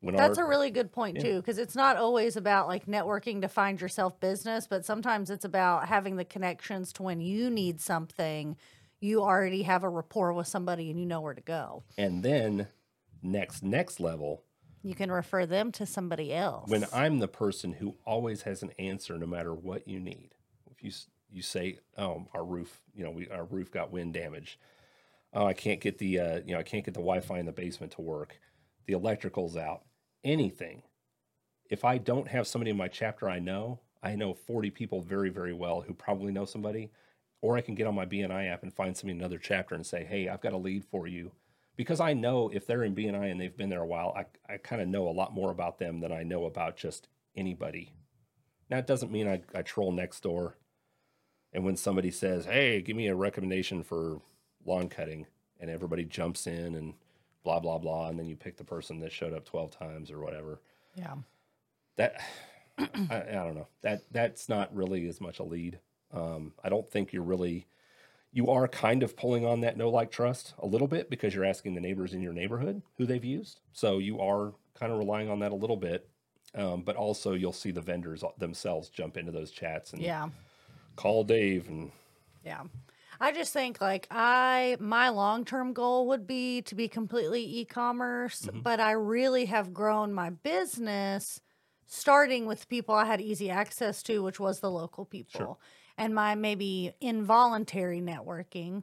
when 0.00 0.16
That's 0.16 0.36
our, 0.38 0.44
a 0.44 0.48
really 0.48 0.70
good 0.70 0.92
point 0.92 1.18
too, 1.20 1.36
because 1.36 1.56
it's 1.56 1.74
not 1.74 1.96
always 1.96 2.36
about 2.36 2.68
like 2.68 2.84
networking 2.86 3.40
to 3.40 3.48
find 3.48 3.80
yourself 3.80 4.20
business, 4.20 4.66
but 4.66 4.84
sometimes 4.84 5.30
it's 5.30 5.46
about 5.46 5.88
having 5.88 6.16
the 6.16 6.24
connections 6.26 6.92
to 6.94 7.02
when 7.02 7.20
you 7.22 7.48
need 7.48 7.80
something, 7.80 8.56
you 9.00 9.22
already 9.22 9.62
have 9.62 9.82
a 9.82 9.88
rapport 9.88 10.34
with 10.34 10.46
somebody 10.46 10.90
and 10.90 10.98
you 11.00 11.06
know 11.06 11.20
where 11.22 11.32
to 11.34 11.40
go. 11.40 11.84
and 11.96 12.22
then 12.22 12.68
next 13.22 13.62
next 13.62 13.98
level 14.00 14.42
You 14.82 14.94
can 14.94 15.10
refer 15.10 15.46
them 15.46 15.72
to 15.72 15.86
somebody 15.86 16.34
else. 16.34 16.68
when 16.68 16.84
I'm 16.92 17.18
the 17.20 17.28
person 17.28 17.72
who 17.72 17.96
always 18.04 18.42
has 18.42 18.62
an 18.62 18.72
answer 18.78 19.16
no 19.18 19.26
matter 19.26 19.54
what 19.54 19.88
you 19.88 19.98
need. 20.00 20.34
If 20.70 20.82
you 20.84 20.90
you 21.34 21.42
say, 21.42 21.78
"Oh, 21.98 22.26
our 22.32 22.44
roof, 22.44 22.80
you 22.94 23.04
know, 23.04 23.10
we 23.10 23.28
our 23.28 23.44
roof 23.44 23.70
got 23.70 23.92
wind 23.92 24.14
damage. 24.14 24.58
Oh, 25.32 25.46
I 25.46 25.52
can't 25.52 25.80
get 25.80 25.98
the 25.98 26.20
uh, 26.20 26.40
you 26.46 26.54
know, 26.54 26.60
I 26.60 26.62
can't 26.62 26.84
get 26.84 26.94
the 26.94 27.00
Wi-Fi 27.00 27.38
in 27.38 27.46
the 27.46 27.52
basement 27.52 27.92
to 27.92 28.02
work. 28.02 28.38
The 28.86 28.94
electrical's 28.94 29.56
out. 29.56 29.82
Anything. 30.22 30.82
If 31.70 31.84
I 31.84 31.98
don't 31.98 32.28
have 32.28 32.46
somebody 32.46 32.70
in 32.70 32.76
my 32.76 32.88
chapter 32.88 33.28
I 33.28 33.38
know, 33.38 33.80
I 34.02 34.14
know 34.14 34.34
40 34.34 34.70
people 34.70 35.00
very 35.00 35.30
very 35.30 35.52
well 35.52 35.82
who 35.82 35.94
probably 35.94 36.32
know 36.32 36.44
somebody, 36.44 36.90
or 37.42 37.56
I 37.56 37.62
can 37.62 37.74
get 37.74 37.86
on 37.86 37.94
my 37.94 38.06
BNI 38.06 38.50
app 38.52 38.62
and 38.62 38.72
find 38.72 38.96
somebody 38.96 39.16
in 39.16 39.20
another 39.20 39.38
chapter 39.38 39.74
and 39.74 39.84
say, 39.86 40.04
"Hey, 40.04 40.28
I've 40.28 40.40
got 40.42 40.52
a 40.52 40.58
lead 40.58 40.84
for 40.84 41.06
you." 41.06 41.32
because 41.76 42.00
I 42.00 42.12
know 42.12 42.50
if 42.52 42.66
they're 42.66 42.84
in 42.84 42.94
BNI 42.94 43.30
and 43.30 43.40
they've 43.40 43.56
been 43.56 43.70
there 43.70 43.82
a 43.82 43.86
while, 43.86 44.14
I, 44.16 44.52
I 44.52 44.58
kind 44.58 44.80
of 44.80 44.88
know 44.88 45.08
a 45.08 45.10
lot 45.10 45.32
more 45.34 45.50
about 45.50 45.78
them 45.78 46.00
than 46.00 46.12
I 46.12 46.22
know 46.22 46.44
about 46.44 46.76
just 46.76 47.08
anybody. 47.36 47.92
Now, 48.70 48.78
it 48.78 48.86
doesn't 48.86 49.12
mean 49.12 49.28
I, 49.28 49.42
I 49.54 49.62
troll 49.62 49.92
next 49.92 50.22
door. 50.22 50.56
And 51.54 51.64
when 51.64 51.76
somebody 51.76 52.10
says, 52.10 52.46
hey, 52.46 52.82
give 52.82 52.96
me 52.96 53.06
a 53.06 53.14
recommendation 53.14 53.82
for 53.82 54.20
lawn 54.66 54.88
cutting, 54.88 55.26
and 55.60 55.70
everybody 55.70 56.04
jumps 56.04 56.46
in 56.46 56.74
and 56.74 56.94
blah, 57.44 57.60
blah, 57.60 57.78
blah, 57.78 58.08
and 58.08 58.18
then 58.18 58.26
you 58.26 58.36
pick 58.36 58.56
the 58.56 58.64
person 58.64 58.98
that 59.00 59.12
showed 59.12 59.32
up 59.32 59.44
12 59.44 59.70
times 59.70 60.10
or 60.10 60.20
whatever. 60.20 60.60
yeah. 60.94 61.14
That, 61.96 62.20
I, 62.78 63.22
I 63.30 63.34
don't 63.34 63.54
know. 63.54 63.68
That 63.82 64.02
That's 64.10 64.48
not 64.48 64.74
really 64.74 65.06
as 65.06 65.20
much 65.20 65.38
a 65.38 65.44
lead. 65.44 65.78
Um, 66.12 66.52
I 66.62 66.68
don't 66.68 66.90
think 66.90 67.12
you're 67.12 67.22
really 67.22 67.66
you 68.34 68.48
are 68.48 68.66
kind 68.66 69.04
of 69.04 69.16
pulling 69.16 69.46
on 69.46 69.60
that 69.60 69.76
no 69.76 69.88
like 69.88 70.10
trust 70.10 70.54
a 70.58 70.66
little 70.66 70.88
bit 70.88 71.08
because 71.08 71.32
you're 71.32 71.44
asking 71.44 71.74
the 71.74 71.80
neighbors 71.80 72.12
in 72.12 72.20
your 72.20 72.32
neighborhood 72.32 72.82
who 72.98 73.06
they've 73.06 73.24
used. 73.24 73.60
So 73.72 73.98
you 73.98 74.20
are 74.20 74.52
kind 74.74 74.92
of 74.92 74.98
relying 74.98 75.30
on 75.30 75.38
that 75.38 75.52
a 75.52 75.54
little 75.54 75.76
bit. 75.76 76.08
Um, 76.56 76.82
but 76.82 76.96
also 76.96 77.34
you'll 77.34 77.52
see 77.52 77.70
the 77.70 77.80
vendors 77.80 78.22
themselves 78.38 78.88
jump 78.88 79.16
into 79.16 79.32
those 79.32 79.50
chats 79.50 79.92
and 79.92 80.02
Yeah. 80.02 80.28
Call 80.96 81.24
Dave 81.24 81.68
and 81.68 81.92
Yeah. 82.42 82.64
I 83.20 83.32
just 83.32 83.52
think 83.52 83.80
like 83.80 84.06
I 84.10 84.76
my 84.80 85.08
long-term 85.08 85.72
goal 85.72 86.08
would 86.08 86.26
be 86.26 86.62
to 86.62 86.74
be 86.74 86.88
completely 86.88 87.42
e-commerce, 87.60 88.48
but 88.62 88.80
I 88.80 88.92
really 88.92 89.46
have 89.46 89.72
grown 89.72 90.12
my 90.12 90.30
business 90.30 91.40
starting 91.86 92.46
with 92.46 92.68
people 92.68 92.94
I 92.94 93.04
had 93.04 93.20
easy 93.20 93.50
access 93.50 94.02
to, 94.04 94.22
which 94.22 94.40
was 94.40 94.60
the 94.60 94.70
local 94.70 95.04
people. 95.06 95.60
And 95.96 96.14
my 96.14 96.34
maybe 96.34 96.92
involuntary 97.00 98.00
networking 98.00 98.82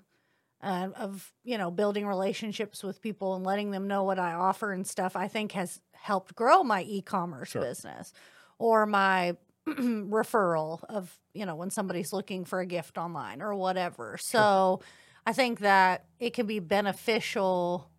uh, 0.61 0.89
of, 0.95 1.33
you 1.43 1.57
know, 1.57 1.71
building 1.71 2.05
relationships 2.07 2.83
with 2.83 3.01
people 3.01 3.35
and 3.35 3.45
letting 3.45 3.71
them 3.71 3.87
know 3.87 4.03
what 4.03 4.19
I 4.19 4.33
offer 4.33 4.71
and 4.73 4.85
stuff, 4.87 5.15
I 5.15 5.27
think 5.27 5.53
has 5.53 5.81
helped 5.93 6.35
grow 6.35 6.63
my 6.63 6.83
e-commerce 6.83 7.53
Sure. 7.53 7.59
business 7.59 8.13
or 8.59 8.85
my 8.85 9.37
referral 9.67 10.83
of 10.89 11.15
you 11.33 11.45
know 11.45 11.55
when 11.55 11.69
somebody's 11.69 12.11
looking 12.13 12.45
for 12.45 12.59
a 12.59 12.65
gift 12.65 12.97
online 12.97 13.41
or 13.41 13.53
whatever. 13.55 14.17
So 14.19 14.81
i 15.25 15.33
think 15.33 15.59
that 15.59 16.05
it 16.19 16.33
can 16.33 16.47
be 16.47 16.59
beneficial. 16.59 17.89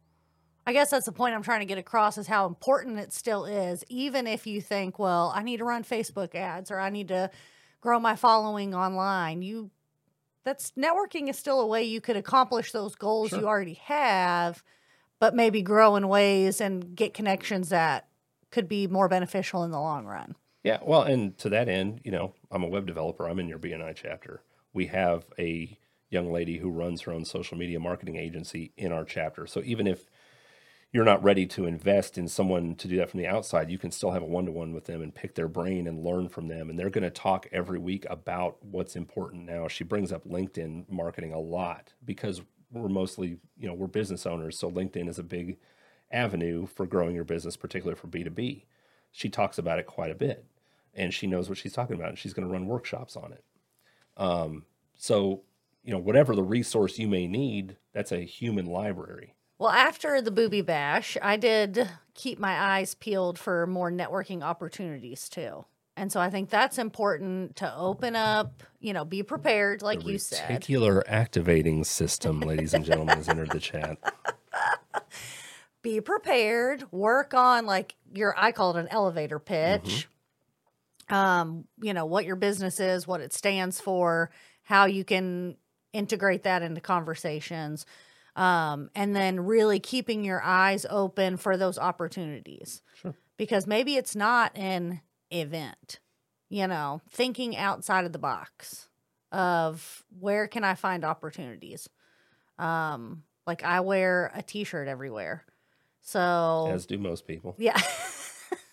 I 0.66 0.72
guess 0.72 0.90
that's 0.90 1.06
the 1.06 1.12
point 1.12 1.34
i'm 1.34 1.42
trying 1.42 1.60
to 1.60 1.66
get 1.66 1.78
across 1.78 2.18
is 2.18 2.26
how 2.26 2.46
important 2.46 2.98
it 2.98 3.12
still 3.12 3.44
is 3.44 3.84
even 3.88 4.26
if 4.26 4.46
you 4.46 4.60
think 4.60 4.98
well 4.98 5.32
i 5.34 5.42
need 5.42 5.56
to 5.58 5.64
run 5.64 5.82
facebook 5.84 6.34
ads 6.34 6.70
or 6.70 6.78
i 6.78 6.88
need 6.90 7.08
to 7.08 7.30
grow 7.80 7.98
my 7.98 8.14
following 8.16 8.74
online. 8.74 9.42
You 9.42 9.70
that's 10.44 10.72
networking 10.72 11.28
is 11.28 11.38
still 11.38 11.60
a 11.60 11.66
way 11.66 11.84
you 11.84 12.00
could 12.00 12.16
accomplish 12.16 12.72
those 12.72 12.94
goals 12.96 13.30
Sure. 13.30 13.40
you 13.40 13.46
already 13.48 13.74
have 13.84 14.62
but 15.20 15.34
maybe 15.36 15.62
grow 15.62 15.94
in 15.94 16.08
ways 16.08 16.60
and 16.60 16.96
get 16.96 17.14
connections 17.14 17.68
that 17.68 18.08
could 18.50 18.66
be 18.68 18.86
more 18.88 19.08
beneficial 19.08 19.62
in 19.64 19.70
the 19.70 19.80
long 19.80 20.06
run 20.06 20.34
Yeah, 20.62 20.78
well, 20.82 21.02
and 21.02 21.36
to 21.38 21.48
that 21.48 21.68
end, 21.68 22.00
you 22.04 22.12
know, 22.12 22.34
I'm 22.50 22.62
a 22.62 22.68
web 22.68 22.86
developer. 22.86 23.28
I'm 23.28 23.40
in 23.40 23.48
your 23.48 23.58
BNI 23.58 23.94
chapter. 23.96 24.42
We 24.72 24.86
have 24.86 25.24
a 25.38 25.76
young 26.08 26.32
lady 26.32 26.58
who 26.58 26.70
runs 26.70 27.02
her 27.02 27.12
own 27.12 27.24
social 27.24 27.58
media 27.58 27.80
marketing 27.80 28.16
agency 28.16 28.72
in 28.76 28.92
our 28.92 29.04
chapter. 29.04 29.46
So 29.46 29.62
even 29.64 29.86
if 29.86 30.08
you're 30.92 31.04
not 31.04 31.24
ready 31.24 31.46
to 31.46 31.66
invest 31.66 32.16
in 32.16 32.28
someone 32.28 32.74
to 32.76 32.86
do 32.86 32.96
that 32.98 33.10
from 33.10 33.18
the 33.18 33.26
outside, 33.26 33.70
you 33.70 33.78
can 33.78 33.90
still 33.90 34.12
have 34.12 34.22
a 34.22 34.26
one 34.26 34.44
to 34.44 34.52
one 34.52 34.72
with 34.72 34.84
them 34.84 35.02
and 35.02 35.14
pick 35.14 35.34
their 35.34 35.48
brain 35.48 35.86
and 35.86 36.04
learn 36.04 36.28
from 36.28 36.48
them. 36.48 36.70
And 36.70 36.78
they're 36.78 36.90
going 36.90 37.02
to 37.02 37.10
talk 37.10 37.48
every 37.50 37.78
week 37.78 38.06
about 38.08 38.62
what's 38.62 38.94
important 38.94 39.46
now. 39.46 39.68
She 39.68 39.84
brings 39.84 40.12
up 40.12 40.28
LinkedIn 40.28 40.88
marketing 40.90 41.32
a 41.32 41.40
lot 41.40 41.94
because 42.04 42.42
we're 42.70 42.88
mostly, 42.88 43.38
you 43.58 43.66
know, 43.66 43.74
we're 43.74 43.86
business 43.86 44.26
owners. 44.26 44.58
So 44.58 44.70
LinkedIn 44.70 45.08
is 45.08 45.18
a 45.18 45.24
big 45.24 45.56
avenue 46.12 46.66
for 46.66 46.86
growing 46.86 47.14
your 47.14 47.24
business, 47.24 47.56
particularly 47.56 47.98
for 47.98 48.06
B2B. 48.06 48.64
She 49.10 49.28
talks 49.28 49.58
about 49.58 49.78
it 49.78 49.86
quite 49.86 50.10
a 50.10 50.14
bit 50.14 50.44
and 50.94 51.12
she 51.12 51.26
knows 51.26 51.48
what 51.48 51.58
she's 51.58 51.72
talking 51.72 51.96
about 51.96 52.10
and 52.10 52.18
she's 52.18 52.34
going 52.34 52.46
to 52.46 52.52
run 52.52 52.66
workshops 52.66 53.16
on 53.16 53.32
it. 53.32 53.44
Um, 54.16 54.64
so, 54.94 55.42
you 55.82 55.92
know, 55.92 55.98
whatever 55.98 56.34
the 56.34 56.42
resource 56.42 56.98
you 56.98 57.08
may 57.08 57.26
need, 57.26 57.76
that's 57.92 58.12
a 58.12 58.20
human 58.20 58.66
library. 58.66 59.34
Well, 59.58 59.70
after 59.70 60.20
the 60.20 60.30
booby 60.30 60.60
bash, 60.60 61.16
I 61.22 61.36
did 61.36 61.88
keep 62.14 62.38
my 62.38 62.58
eyes 62.58 62.94
peeled 62.94 63.38
for 63.38 63.66
more 63.66 63.90
networking 63.90 64.42
opportunities 64.42 65.28
too. 65.28 65.64
And 65.96 66.10
so 66.10 66.20
I 66.20 66.30
think 66.30 66.48
that's 66.48 66.78
important 66.78 67.56
to 67.56 67.74
open 67.76 68.16
up, 68.16 68.62
you 68.80 68.92
know, 68.92 69.04
be 69.04 69.22
prepared, 69.22 69.82
like 69.82 70.06
you 70.06 70.18
said. 70.18 70.48
Reticular 70.48 71.02
activating 71.06 71.84
system, 71.84 72.40
ladies 72.40 72.72
and 72.72 72.84
gentlemen, 72.84 73.18
has 73.18 73.28
entered 73.28 73.50
the 73.50 73.60
chat. 73.60 73.98
Be 75.82 76.00
prepared, 76.00 76.84
work 76.92 77.34
on 77.34 77.66
like 77.66 77.96
your, 78.14 78.34
I 78.38 78.52
call 78.52 78.76
it 78.76 78.80
an 78.80 78.88
elevator 78.88 79.40
pitch. 79.40 80.08
Um, 81.08 81.64
you 81.80 81.92
know, 81.92 82.06
what 82.06 82.24
your 82.24 82.36
business 82.36 82.80
is, 82.80 83.06
what 83.06 83.20
it 83.20 83.32
stands 83.32 83.80
for, 83.80 84.30
how 84.62 84.86
you 84.86 85.04
can 85.04 85.56
integrate 85.92 86.44
that 86.44 86.62
into 86.62 86.80
conversations. 86.80 87.84
Um, 88.34 88.90
and 88.94 89.14
then 89.14 89.40
really 89.40 89.78
keeping 89.78 90.24
your 90.24 90.42
eyes 90.42 90.86
open 90.88 91.36
for 91.36 91.56
those 91.56 91.78
opportunities. 91.78 92.80
Sure. 92.94 93.14
Because 93.36 93.66
maybe 93.66 93.96
it's 93.96 94.16
not 94.16 94.56
an 94.56 95.02
event, 95.30 96.00
you 96.48 96.66
know, 96.66 97.02
thinking 97.10 97.56
outside 97.56 98.06
of 98.06 98.12
the 98.12 98.18
box 98.18 98.88
of 99.32 100.04
where 100.18 100.46
can 100.46 100.64
I 100.64 100.74
find 100.74 101.04
opportunities? 101.04 101.88
Um, 102.58 103.24
like 103.46 103.64
I 103.64 103.80
wear 103.80 104.30
a 104.34 104.42
t 104.42 104.64
shirt 104.64 104.88
everywhere. 104.88 105.44
So, 106.00 106.70
As 106.72 106.86
do 106.86 106.98
most 106.98 107.26
people, 107.26 107.54
yeah, 107.58 107.80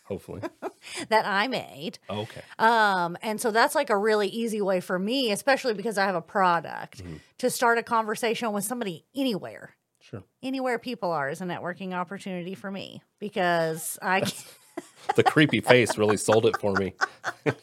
hopefully. 0.10 0.42
that 1.10 1.26
I 1.26 1.48
made. 1.48 2.00
Okay. 2.10 2.42
Um, 2.58 3.18
and 3.22 3.40
so 3.40 3.52
that's 3.52 3.76
like 3.76 3.90
a 3.90 3.98
really 3.98 4.28
easy 4.28 4.62
way 4.62 4.82
for 4.82 5.00
me, 5.00 5.32
especially 5.32 5.74
because 5.74 5.98
I 5.98 6.06
have 6.06 6.16
a 6.16 6.22
product, 6.22 7.02
to 7.38 7.50
start 7.50 7.78
a 7.78 7.84
conversation 7.84 8.52
with 8.52 8.66
somebody 8.66 9.06
anywhere. 9.16 9.76
Sure. 10.02 10.24
Anywhere 10.44 10.80
people 10.80 11.12
are 11.12 11.30
is 11.30 11.40
a 11.40 11.46
networking 11.46 11.94
opportunity 11.94 12.56
for 12.56 12.70
me 12.70 13.02
because 13.20 13.98
I 14.02 14.24
The 15.16 15.24
creepy 15.24 15.62
face 15.62 15.98
really 15.98 16.18
sold 16.18 16.46
it 16.46 16.60
for 16.60 16.74
me. 16.74 16.94
there 17.44 17.56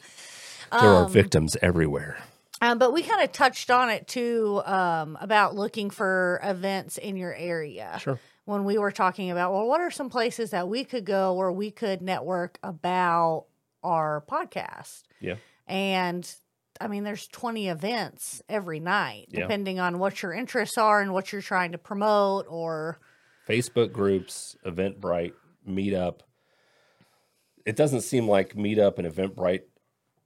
are 0.71 1.07
victims 1.07 1.55
everywhere. 1.61 2.17
Um, 2.61 2.79
but 2.79 2.91
we 2.91 3.03
kind 3.03 3.23
of 3.23 3.31
touched 3.31 3.69
on 3.69 3.89
it 3.89 4.07
too 4.07 4.61
um, 4.65 5.17
about 5.21 5.55
looking 5.55 5.89
for 5.89 6.39
events 6.43 6.97
in 6.97 7.15
your 7.15 7.33
area. 7.33 7.99
Sure. 8.01 8.19
When 8.47 8.63
we 8.63 8.77
were 8.77 8.91
talking 8.91 9.29
about, 9.29 9.51
well, 9.51 9.67
what 9.67 9.81
are 9.81 9.91
some 9.91 10.09
places 10.09 10.51
that 10.51 10.69
we 10.69 10.85
could 10.85 11.03
go 11.03 11.33
where 11.33 11.51
we 11.51 11.69
could 11.69 12.01
network 12.01 12.57
about 12.63 13.47
our 13.83 14.23
podcast? 14.25 15.03
Yeah. 15.19 15.35
And 15.67 16.25
I 16.79 16.87
mean, 16.87 17.03
there's 17.03 17.27
20 17.27 17.67
events 17.67 18.41
every 18.47 18.79
night, 18.79 19.25
Yeah. 19.31 19.41
depending 19.41 19.81
on 19.81 19.99
what 19.99 20.23
your 20.23 20.31
interests 20.31 20.77
are 20.77 21.01
and 21.01 21.11
what 21.11 21.33
you're 21.33 21.41
trying 21.41 21.73
to 21.73 21.77
promote 21.77 22.45
or. 22.47 22.99
Facebook 23.49 23.91
groups, 23.91 24.55
Eventbrite, 24.65 25.33
Meetup. 25.67 26.19
It 27.65 27.75
doesn't 27.75 28.01
seem 28.01 28.29
like 28.29 28.55
Meetup 28.55 28.97
and 28.97 29.05
Eventbrite 29.13 29.63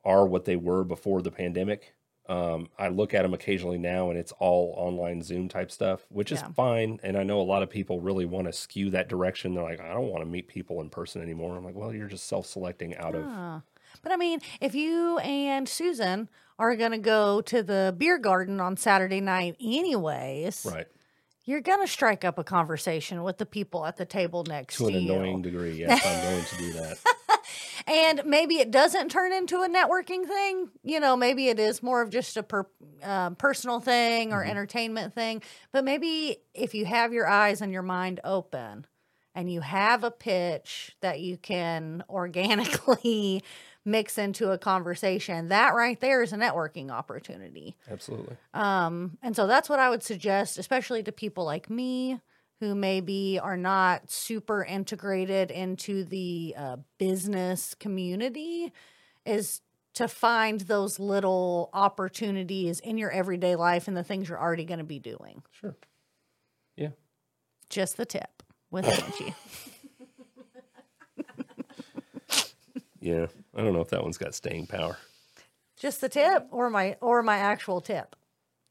are 0.05 0.27
what 0.27 0.45
they 0.45 0.55
were 0.57 0.83
before 0.83 1.23
the 1.23 1.31
pandemic. 1.31 1.95
Um, 2.29 2.69
I 2.77 2.87
look 2.89 3.13
at 3.13 3.23
them 3.23 3.33
occasionally 3.33 3.77
now 3.79 4.09
and 4.09 4.17
it's 4.17 4.31
all 4.39 4.73
online 4.77 5.21
Zoom 5.21 5.49
type 5.49 5.69
stuff, 5.71 6.05
which 6.09 6.31
is 6.31 6.41
fine. 6.55 6.99
And 7.03 7.17
I 7.17 7.23
know 7.23 7.41
a 7.41 7.43
lot 7.43 7.61
of 7.63 7.69
people 7.69 7.99
really 7.99 8.25
want 8.25 8.47
to 8.47 8.53
skew 8.53 8.89
that 8.91 9.09
direction. 9.09 9.53
They're 9.53 9.63
like, 9.63 9.81
I 9.81 9.93
don't 9.93 10.07
want 10.07 10.21
to 10.23 10.29
meet 10.29 10.47
people 10.47 10.79
in 10.81 10.89
person 10.89 11.21
anymore. 11.21 11.57
I'm 11.57 11.65
like, 11.65 11.75
well, 11.75 11.93
you're 11.93 12.07
just 12.07 12.27
self 12.27 12.45
selecting 12.45 12.95
out 12.95 13.15
of 13.15 13.25
Ah. 13.27 13.61
But 14.03 14.13
I 14.13 14.15
mean, 14.15 14.39
if 14.61 14.73
you 14.73 15.17
and 15.19 15.67
Susan 15.67 16.29
are 16.57 16.75
going 16.77 16.91
to 16.91 16.97
go 16.97 17.41
to 17.41 17.61
the 17.63 17.93
beer 17.97 18.17
garden 18.17 18.61
on 18.61 18.77
Saturday 18.77 19.19
night, 19.19 19.57
anyways, 19.59 20.65
Right. 20.71 20.87
you're 21.43 21.59
going 21.59 21.81
to 21.81 21.91
strike 21.91 22.23
up 22.23 22.37
a 22.37 22.43
conversation 22.43 23.23
with 23.23 23.37
the 23.39 23.45
people 23.45 23.85
at 23.85 23.97
the 23.97 24.05
table 24.05 24.45
next 24.47 24.77
To 24.77 24.85
you. 24.85 24.91
to, 24.91 24.97
an 24.97 25.03
you. 25.03 25.13
annoying 25.13 25.41
degree. 25.41 25.73
Yes, 25.73 26.05
I'm 26.05 26.31
going 26.31 26.45
to 26.45 26.57
do 26.57 26.73
that. 26.79 26.97
And 27.87 28.23
maybe 28.25 28.55
it 28.55 28.71
doesn't 28.71 29.09
turn 29.09 29.33
into 29.33 29.61
a 29.61 29.69
networking 29.69 30.25
thing. 30.25 30.69
You 30.83 30.99
know, 30.99 31.15
maybe 31.15 31.47
it 31.49 31.59
is 31.59 31.81
more 31.81 32.01
of 32.01 32.09
just 32.09 32.37
a 32.37 32.43
per, 32.43 32.65
uh, 33.03 33.31
personal 33.31 33.79
thing 33.79 34.33
or 34.33 34.43
entertainment 34.43 35.13
thing. 35.13 35.41
But 35.71 35.83
maybe 35.83 36.37
if 36.53 36.73
you 36.73 36.85
have 36.85 37.13
your 37.13 37.27
eyes 37.27 37.61
and 37.61 37.71
your 37.71 37.81
mind 37.81 38.19
open 38.23 38.85
and 39.33 39.51
you 39.51 39.61
have 39.61 40.03
a 40.03 40.11
pitch 40.11 40.95
that 41.01 41.19
you 41.19 41.37
can 41.37 42.03
organically 42.09 43.43
mix 43.83 44.17
into 44.17 44.51
a 44.51 44.57
conversation, 44.57 45.47
that 45.47 45.73
right 45.73 45.99
there 45.99 46.21
is 46.21 46.33
a 46.33 46.37
networking 46.37 46.91
opportunity. 46.91 47.75
Absolutely. 47.89 48.37
Um, 48.53 49.17
and 49.23 49.35
so 49.35 49.47
that's 49.47 49.69
what 49.69 49.79
I 49.79 49.89
would 49.89 50.03
suggest, 50.03 50.57
especially 50.57 51.01
to 51.03 51.11
people 51.11 51.45
like 51.45 51.69
me 51.69 52.19
who 52.61 52.73
maybe 52.75 53.39
are 53.41 53.57
not 53.57 54.09
super 54.09 54.63
integrated 54.63 55.51
into 55.51 56.05
the 56.05 56.55
uh, 56.57 56.77
business 56.97 57.75
community, 57.75 58.71
is 59.25 59.61
to 59.95 60.07
find 60.07 60.61
those 60.61 60.99
little 60.99 61.69
opportunities 61.73 62.79
in 62.79 62.97
your 62.97 63.11
everyday 63.11 63.57
life 63.57 63.89
and 63.89 63.97
the 63.97 64.03
things 64.03 64.29
you're 64.29 64.39
already 64.39 64.63
going 64.63 64.77
to 64.77 64.85
be 64.85 64.99
doing. 64.99 65.43
Sure. 65.51 65.75
Yeah. 66.77 66.91
Just 67.69 67.97
the 67.97 68.05
tip 68.05 68.43
with 68.69 68.85
Angie. 68.85 69.35
Yeah. 73.01 73.25
I 73.55 73.61
don't 73.61 73.73
know 73.73 73.81
if 73.81 73.89
that 73.89 74.03
one's 74.03 74.19
got 74.19 74.35
staying 74.35 74.67
power. 74.67 74.95
Just 75.75 76.01
the 76.01 76.09
tip 76.09 76.47
or 76.51 76.69
my 76.69 76.95
or 77.01 77.23
my 77.23 77.37
actual 77.37 77.81
tip. 77.81 78.15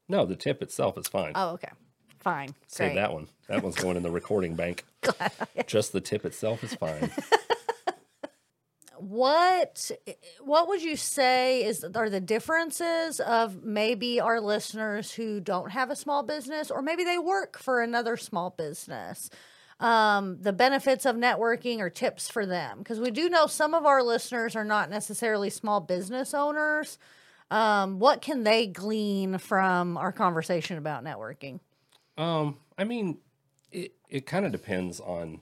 No, 0.07 0.25
the 0.25 0.37
tip 0.37 0.61
itself 0.63 0.97
is 0.97 1.07
fine. 1.07 1.33
Oh, 1.35 1.49
okay. 1.51 1.69
Fine. 2.21 2.53
Save 2.67 2.93
Great. 2.93 2.95
that 3.01 3.13
one. 3.13 3.27
That 3.47 3.63
one's 3.63 3.75
going 3.75 3.97
in 3.97 4.03
the 4.03 4.11
recording 4.11 4.55
bank. 4.55 4.85
Just 5.67 5.91
the 5.91 6.01
tip 6.01 6.25
itself 6.25 6.63
is 6.63 6.73
fine. 6.75 7.11
what 8.97 9.89
what 10.41 10.67
would 10.67 10.83
you 10.83 10.95
say 10.95 11.65
is 11.65 11.83
are 11.95 12.09
the 12.09 12.19
differences 12.19 13.19
of 13.19 13.63
maybe 13.63 14.19
our 14.19 14.39
listeners 14.39 15.11
who 15.11 15.39
don't 15.39 15.71
have 15.71 15.89
a 15.89 15.95
small 15.95 16.21
business 16.21 16.69
or 16.69 16.83
maybe 16.83 17.03
they 17.03 17.17
work 17.17 17.57
for 17.57 17.81
another 17.81 18.15
small 18.15 18.51
business 18.51 19.31
um, 19.79 20.37
the 20.39 20.53
benefits 20.53 21.07
of 21.07 21.15
networking 21.15 21.79
or 21.79 21.89
tips 21.89 22.29
for 22.29 22.45
them 22.45 22.77
because 22.77 22.99
we 22.99 23.09
do 23.09 23.27
know 23.27 23.47
some 23.47 23.73
of 23.73 23.87
our 23.87 24.03
listeners 24.03 24.55
are 24.55 24.63
not 24.63 24.91
necessarily 24.91 25.49
small 25.49 25.79
business 25.79 26.35
owners 26.35 26.99
um, 27.49 27.97
what 27.97 28.21
can 28.21 28.43
they 28.43 28.67
glean 28.67 29.39
from 29.39 29.97
our 29.97 30.11
conversation 30.11 30.77
about 30.77 31.03
networking 31.03 31.59
Um, 32.21 32.57
I 32.77 32.83
mean, 32.83 33.17
it 33.71 33.93
it 34.07 34.25
kind 34.27 34.45
of 34.45 34.51
depends 34.51 34.99
on 34.99 35.41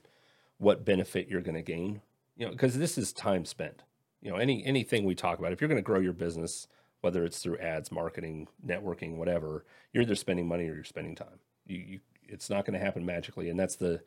what 0.56 0.84
benefit 0.84 1.28
you're 1.28 1.42
going 1.42 1.54
to 1.54 1.62
gain. 1.62 2.00
You 2.36 2.46
know, 2.46 2.52
because 2.52 2.78
this 2.78 2.96
is 2.96 3.12
time 3.12 3.44
spent. 3.44 3.82
You 4.22 4.30
know, 4.30 4.36
any 4.36 4.64
anything 4.64 5.04
we 5.04 5.14
talk 5.14 5.38
about, 5.38 5.52
if 5.52 5.60
you're 5.60 5.68
going 5.68 5.76
to 5.76 5.82
grow 5.82 6.00
your 6.00 6.14
business, 6.14 6.68
whether 7.02 7.24
it's 7.24 7.38
through 7.38 7.58
ads, 7.58 7.92
marketing, 7.92 8.48
networking, 8.66 9.16
whatever, 9.16 9.64
you're 9.92 10.02
either 10.02 10.14
spending 10.14 10.48
money 10.48 10.68
or 10.68 10.74
you're 10.74 10.84
spending 10.84 11.14
time. 11.14 11.40
You, 11.66 11.76
you 11.78 12.00
it's 12.26 12.48
not 12.48 12.64
going 12.64 12.78
to 12.78 12.84
happen 12.84 13.04
magically, 13.04 13.50
and 13.50 13.60
that's 13.60 13.76
the 13.76 14.00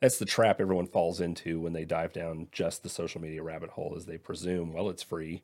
that's 0.00 0.18
the 0.18 0.26
trap 0.26 0.60
everyone 0.60 0.86
falls 0.88 1.22
into 1.22 1.58
when 1.60 1.72
they 1.72 1.86
dive 1.86 2.12
down 2.12 2.48
just 2.52 2.82
the 2.82 2.90
social 2.90 3.22
media 3.22 3.42
rabbit 3.42 3.70
hole. 3.70 3.94
Is 3.96 4.04
they 4.04 4.18
presume, 4.18 4.74
well, 4.74 4.90
it's 4.90 5.02
free, 5.02 5.42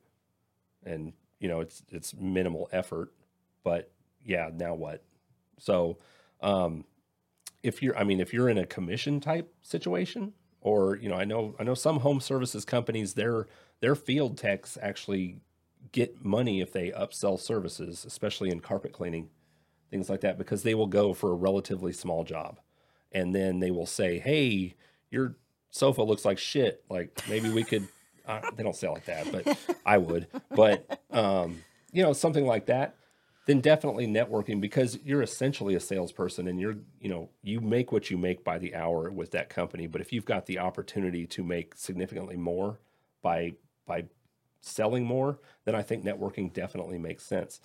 and 0.85 1.13
you 1.39 1.47
know, 1.47 1.59
it's 1.59 1.81
it's 1.89 2.13
minimal 2.13 2.69
effort, 2.71 3.13
but 3.63 3.89
yeah, 4.23 4.51
now 4.53 4.75
what? 4.75 5.03
So 5.57 5.97
um, 6.41 6.85
if 7.63 7.81
you're, 7.81 7.97
I 7.97 8.03
mean, 8.03 8.19
if 8.19 8.33
you're 8.33 8.49
in 8.49 8.57
a 8.57 8.65
commission 8.65 9.19
type 9.19 9.53
situation, 9.61 10.33
or 10.61 10.95
you 10.95 11.09
know, 11.09 11.15
I 11.15 11.25
know, 11.25 11.55
I 11.59 11.63
know 11.63 11.73
some 11.73 11.99
home 11.99 12.19
services 12.19 12.65
companies, 12.65 13.13
their 13.13 13.47
their 13.79 13.95
field 13.95 14.37
techs 14.37 14.77
actually 14.81 15.37
get 15.91 16.23
money 16.23 16.61
if 16.61 16.71
they 16.73 16.91
upsell 16.91 17.39
services, 17.39 18.05
especially 18.05 18.49
in 18.49 18.59
carpet 18.59 18.91
cleaning, 18.91 19.29
things 19.89 20.09
like 20.09 20.21
that, 20.21 20.37
because 20.37 20.63
they 20.63 20.75
will 20.75 20.87
go 20.87 21.13
for 21.13 21.31
a 21.31 21.35
relatively 21.35 21.93
small 21.93 22.23
job, 22.23 22.59
and 23.11 23.33
then 23.33 23.59
they 23.59 23.71
will 23.71 23.85
say, 23.85 24.19
"Hey, 24.19 24.75
your 25.09 25.35
sofa 25.69 26.03
looks 26.03 26.25
like 26.25 26.37
shit. 26.37 26.83
Like 26.89 27.21
maybe 27.29 27.49
we 27.49 27.63
could." 27.63 27.87
Uh, 28.27 28.41
they 28.57 28.61
don't 28.61 28.75
say 28.75 28.89
like 28.89 29.05
that, 29.05 29.31
but 29.31 29.57
I 29.85 29.97
would. 29.97 30.27
But 30.53 30.99
um, 31.11 31.63
you 31.93 32.03
know, 32.03 32.11
something 32.11 32.45
like 32.45 32.65
that 32.65 32.97
then 33.47 33.61
definitely 33.61 34.05
networking 34.05 34.61
because 34.61 34.99
you're 35.03 35.23
essentially 35.23 35.73
a 35.73 35.79
salesperson 35.79 36.47
and 36.47 36.59
you're 36.59 36.75
you 37.01 37.09
know 37.09 37.29
you 37.41 37.59
make 37.59 37.91
what 37.91 38.11
you 38.11 38.17
make 38.17 38.43
by 38.43 38.59
the 38.59 38.75
hour 38.75 39.09
with 39.09 39.31
that 39.31 39.49
company. 39.49 39.87
But 39.87 40.01
if 40.01 40.13
you've 40.13 40.25
got 40.25 40.45
the 40.45 40.59
opportunity 40.59 41.25
to 41.25 41.43
make 41.43 41.73
significantly 41.75 42.37
more 42.37 42.77
by 43.23 43.53
by 43.87 44.05
selling 44.59 45.05
more 45.05 45.39
then 45.63 45.75
i 45.75 45.81
think 45.81 46.03
networking 46.03 46.51
definitely 46.51 46.97
makes 46.97 47.23
sense. 47.23 47.61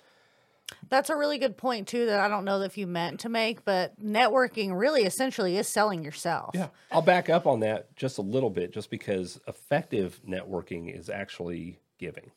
That's 0.89 1.09
a 1.09 1.15
really 1.15 1.37
good 1.37 1.57
point 1.57 1.87
too 1.87 2.05
that 2.05 2.19
I 2.19 2.29
don't 2.29 2.45
know 2.45 2.61
if 2.61 2.77
you 2.77 2.87
meant 2.87 3.19
to 3.21 3.29
make, 3.29 3.65
but 3.65 3.99
networking 3.99 4.77
really 4.77 5.03
essentially 5.03 5.57
is 5.57 5.67
selling 5.67 6.03
yourself. 6.03 6.51
yeah. 6.53 6.69
I'll 6.91 7.01
back 7.01 7.29
up 7.29 7.45
on 7.45 7.59
that 7.59 7.93
just 7.95 8.17
a 8.17 8.21
little 8.21 8.49
bit 8.49 8.73
just 8.73 8.89
because 8.89 9.39
effective 9.47 10.21
networking 10.27 10.97
is 10.97 11.09
actually 11.09 11.79
giving. 11.99 12.31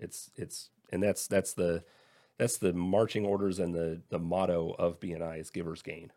It's 0.00 0.30
it's 0.36 0.70
and 0.90 1.02
that's 1.02 1.28
that's 1.28 1.52
the 1.54 1.84
that's 2.40 2.56
the 2.56 2.72
marching 2.72 3.26
orders 3.26 3.58
and 3.58 3.74
the 3.74 4.00
the 4.08 4.18
motto 4.18 4.74
of 4.78 4.98
bni 4.98 5.38
is 5.38 5.50
givers 5.50 5.82
gain. 5.82 6.10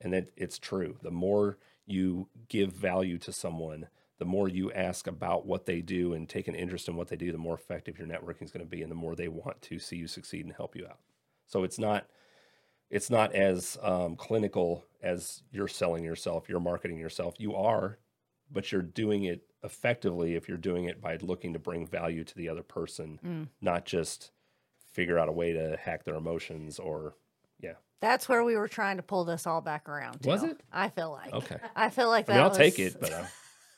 And 0.00 0.12
that 0.12 0.28
it's 0.36 0.58
true. 0.58 0.96
The 1.02 1.10
more 1.10 1.58
you 1.84 2.28
give 2.48 2.72
value 2.72 3.18
to 3.18 3.32
someone 3.32 3.88
the 4.18 4.24
more 4.24 4.48
you 4.48 4.70
ask 4.70 5.08
about 5.08 5.44
what 5.44 5.66
they 5.66 5.80
do 5.80 6.12
and 6.14 6.28
take 6.28 6.46
an 6.46 6.54
interest 6.54 6.86
in 6.86 6.94
what 6.94 7.08
they 7.08 7.16
do 7.16 7.32
the 7.32 7.38
more 7.38 7.56
effective 7.56 7.98
your 7.98 8.06
networking 8.06 8.44
is 8.44 8.52
going 8.52 8.64
to 8.64 8.70
be 8.70 8.82
and 8.82 8.90
the 8.90 8.94
more 8.94 9.16
they 9.16 9.26
want 9.26 9.60
to 9.62 9.80
see 9.80 9.96
you 9.96 10.06
succeed 10.06 10.44
and 10.46 10.54
help 10.54 10.76
you 10.76 10.86
out. 10.86 11.00
So 11.46 11.64
it's 11.64 11.78
not 11.78 12.06
it's 12.88 13.10
not 13.10 13.34
as 13.34 13.76
um, 13.82 14.14
clinical 14.14 14.84
as 15.02 15.42
you're 15.50 15.66
selling 15.66 16.04
yourself 16.04 16.48
you're 16.48 16.60
marketing 16.60 16.98
yourself. 16.98 17.34
You 17.38 17.56
are 17.56 17.98
but 18.48 18.70
you're 18.70 18.82
doing 18.82 19.24
it 19.24 19.42
effectively 19.64 20.36
if 20.36 20.48
you're 20.48 20.56
doing 20.56 20.84
it 20.84 21.00
by 21.00 21.16
looking 21.16 21.52
to 21.54 21.58
bring 21.58 21.84
value 21.84 22.22
to 22.22 22.36
the 22.36 22.48
other 22.48 22.62
person 22.62 23.18
not 23.60 23.84
just 23.86 24.30
figure 24.94 25.18
out 25.18 25.28
a 25.28 25.32
way 25.32 25.52
to 25.52 25.76
hack 25.80 26.04
their 26.04 26.14
emotions 26.14 26.78
or 26.78 27.14
yeah 27.60 27.74
That's 28.00 28.28
where 28.28 28.42
we 28.44 28.56
were 28.56 28.68
trying 28.68 28.96
to 28.96 29.02
pull 29.02 29.24
this 29.24 29.46
all 29.46 29.60
back 29.60 29.88
around. 29.88 30.22
To. 30.22 30.28
Was 30.30 30.42
it? 30.42 30.60
I 30.72 30.88
feel 30.88 31.10
like. 31.10 31.32
Okay. 31.34 31.56
I 31.76 31.90
feel 31.90 32.08
like 32.08 32.24
i 32.30 32.32
that. 32.32 32.34
mean 32.34 32.42
i'll 32.42 32.48
was- 32.48 32.58
take 32.58 32.78
it 32.78 32.96
but 33.00 33.12
uh, 33.12 33.24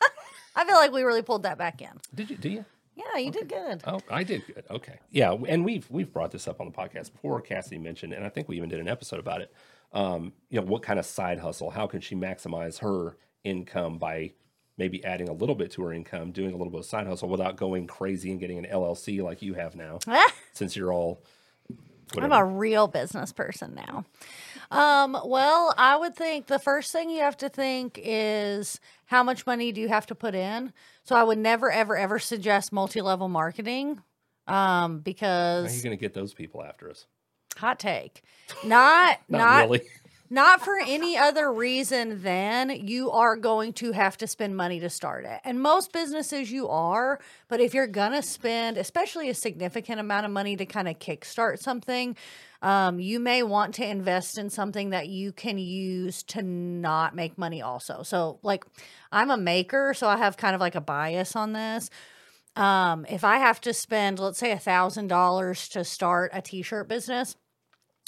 I 0.57 0.65
feel 0.65 0.77
like 0.77 0.93
we 0.93 1.03
really 1.03 1.23
pulled 1.23 1.43
that 1.43 1.59
back 1.59 1.83
in. 1.83 1.91
did 2.15 2.31
you 2.31 2.37
do 2.37 2.49
you 2.49 2.65
Yeah, 2.95 3.19
you 3.19 3.31
did 3.31 3.49
good. 3.49 3.83
Oh, 3.87 4.01
I 4.11 4.23
did 4.25 4.47
good. 4.47 4.65
Okay. 4.71 4.99
Yeah, 5.11 5.37
and 5.49 5.65
we've 5.65 5.87
we've 5.91 6.11
brought 6.13 6.31
this 6.31 6.49
up 6.49 6.61
on 6.63 6.67
the 6.67 6.73
podcast 6.73 7.13
before. 7.13 7.41
Cassidy 7.43 7.77
mentioned, 7.79 8.13
and 8.15 8.25
I 8.25 8.31
think 8.31 8.49
we 8.49 8.57
even 8.57 8.69
did 8.71 8.81
an 8.81 8.89
episode 8.89 9.21
about 9.21 9.43
it. 9.43 9.53
Um, 9.93 10.33
you 10.49 10.59
know, 10.61 10.67
what 10.67 10.83
kind 10.83 10.99
of 10.99 11.05
side 11.05 11.39
hustle? 11.39 11.71
How 11.71 11.87
can 11.87 12.01
she 12.01 12.15
maximize 12.15 12.79
her 12.79 13.17
income 13.45 13.99
by 13.99 14.33
maybe 14.79 15.05
adding 15.05 15.29
a 15.29 15.33
little 15.33 15.55
bit 15.55 15.71
to 15.73 15.83
her 15.83 15.93
income, 15.93 16.33
doing 16.33 16.53
a 16.53 16.57
little 16.57 16.71
bit 16.71 16.81
of 16.81 16.87
side 16.87 17.07
hustle 17.07 17.29
without 17.29 17.57
going 17.57 17.87
crazy 17.87 18.31
and 18.31 18.41
getting 18.41 18.59
an 18.59 18.67
LLC 18.67 19.23
like 19.23 19.43
you 19.43 19.55
have 19.55 19.75
now, 19.77 19.99
since 20.53 20.77
you're 20.77 20.93
all. 20.93 21.23
I'm 22.17 22.31
a 22.31 22.45
real 22.45 22.87
business 22.87 23.33
person 23.33 23.75
now. 23.75 24.05
Um, 24.71 25.19
well, 25.25 25.75
I 25.77 25.97
would 25.97 26.15
think 26.15 26.47
the 26.47 26.61
first 26.61 26.93
thing 26.93 27.11
you 27.11 27.21
have 27.21 27.37
to 27.39 27.49
think 27.49 27.99
is 28.03 28.79
how 29.07 29.25
much 29.25 29.45
money 29.45 29.73
do 29.73 29.81
you 29.81 29.89
have 29.89 30.07
to 30.07 30.15
put 30.15 30.35
in? 30.35 30.73
So 31.03 31.17
I 31.17 31.25
would 31.25 31.39
never, 31.39 31.71
ever, 31.71 31.97
ever 31.97 32.21
suggest 32.21 32.73
multi-level 32.73 33.29
marketing 33.29 34.03
um, 34.47 35.03
How 35.05 35.27
are 35.27 35.69
you 35.69 35.83
going 35.83 35.97
to 35.97 36.01
get 36.01 36.15
those 36.15 36.33
people 36.33 36.63
after 36.63 36.89
us? 36.91 37.07
hot 37.57 37.79
take, 37.79 38.23
not 38.65 39.19
Not, 39.29 39.39
not 39.39 39.63
really. 39.65 39.83
Not 40.31 40.61
for 40.61 40.79
any 40.87 41.17
other 41.17 41.53
reason 41.53 42.23
than 42.23 42.71
you 42.71 43.11
are 43.11 43.37
going 43.37 43.73
to 43.75 43.93
have 43.93 44.17
to 44.19 44.27
spend 44.27 44.57
money 44.57 44.81
to 44.81 44.91
start 44.91 45.25
it. 45.25 45.41
And 45.45 45.61
most 45.61 45.93
businesses 45.93 46.51
you 46.51 46.69
are, 46.69 47.21
but 47.49 47.61
if 47.61 47.75
you're 47.75 47.87
going 47.87 48.13
to 48.13 48.23
spend, 48.23 48.79
especially 48.79 49.29
a 49.29 49.35
significant 49.35 50.01
amount 50.01 50.27
of 50.27 50.33
money 50.33 50.57
to 50.57 50.67
kind 50.67 50.89
of 50.89 50.99
kickstart 50.99 51.59
something, 51.59 52.17
um, 52.63 52.99
you 52.99 53.21
may 53.21 53.43
want 53.43 53.75
to 53.75 53.87
invest 53.87 54.39
in 54.39 54.51
something 54.51 54.91
that 54.91 55.09
you 55.09 55.33
can 55.33 55.59
use 55.59 56.23
to 56.25 56.43
not 56.43 57.15
make 57.15 57.39
money 57.39 57.63
also. 57.63 58.03
So, 58.03 58.39
like, 58.43 58.65
I'm 59.13 59.31
a 59.31 59.37
maker, 59.37 59.95
so 59.95 60.09
I 60.09 60.17
have 60.17 60.37
kind 60.37 60.55
of 60.55 60.61
like 60.61 60.75
a 60.75 60.81
bias 60.81 61.37
on 61.37 61.53
this. 61.53 61.91
Um, 62.57 63.05
if 63.11 63.23
I 63.23 63.37
have 63.37 63.61
to 63.63 63.75
spend, 63.75 64.19
let's 64.19 64.39
say, 64.39 64.51
a 64.51 64.59
thousand 64.59 65.09
dollars 65.09 65.69
to 65.71 65.85
start 65.85 66.31
a 66.33 66.41
t-shirt 66.41 66.89
business, 66.89 67.37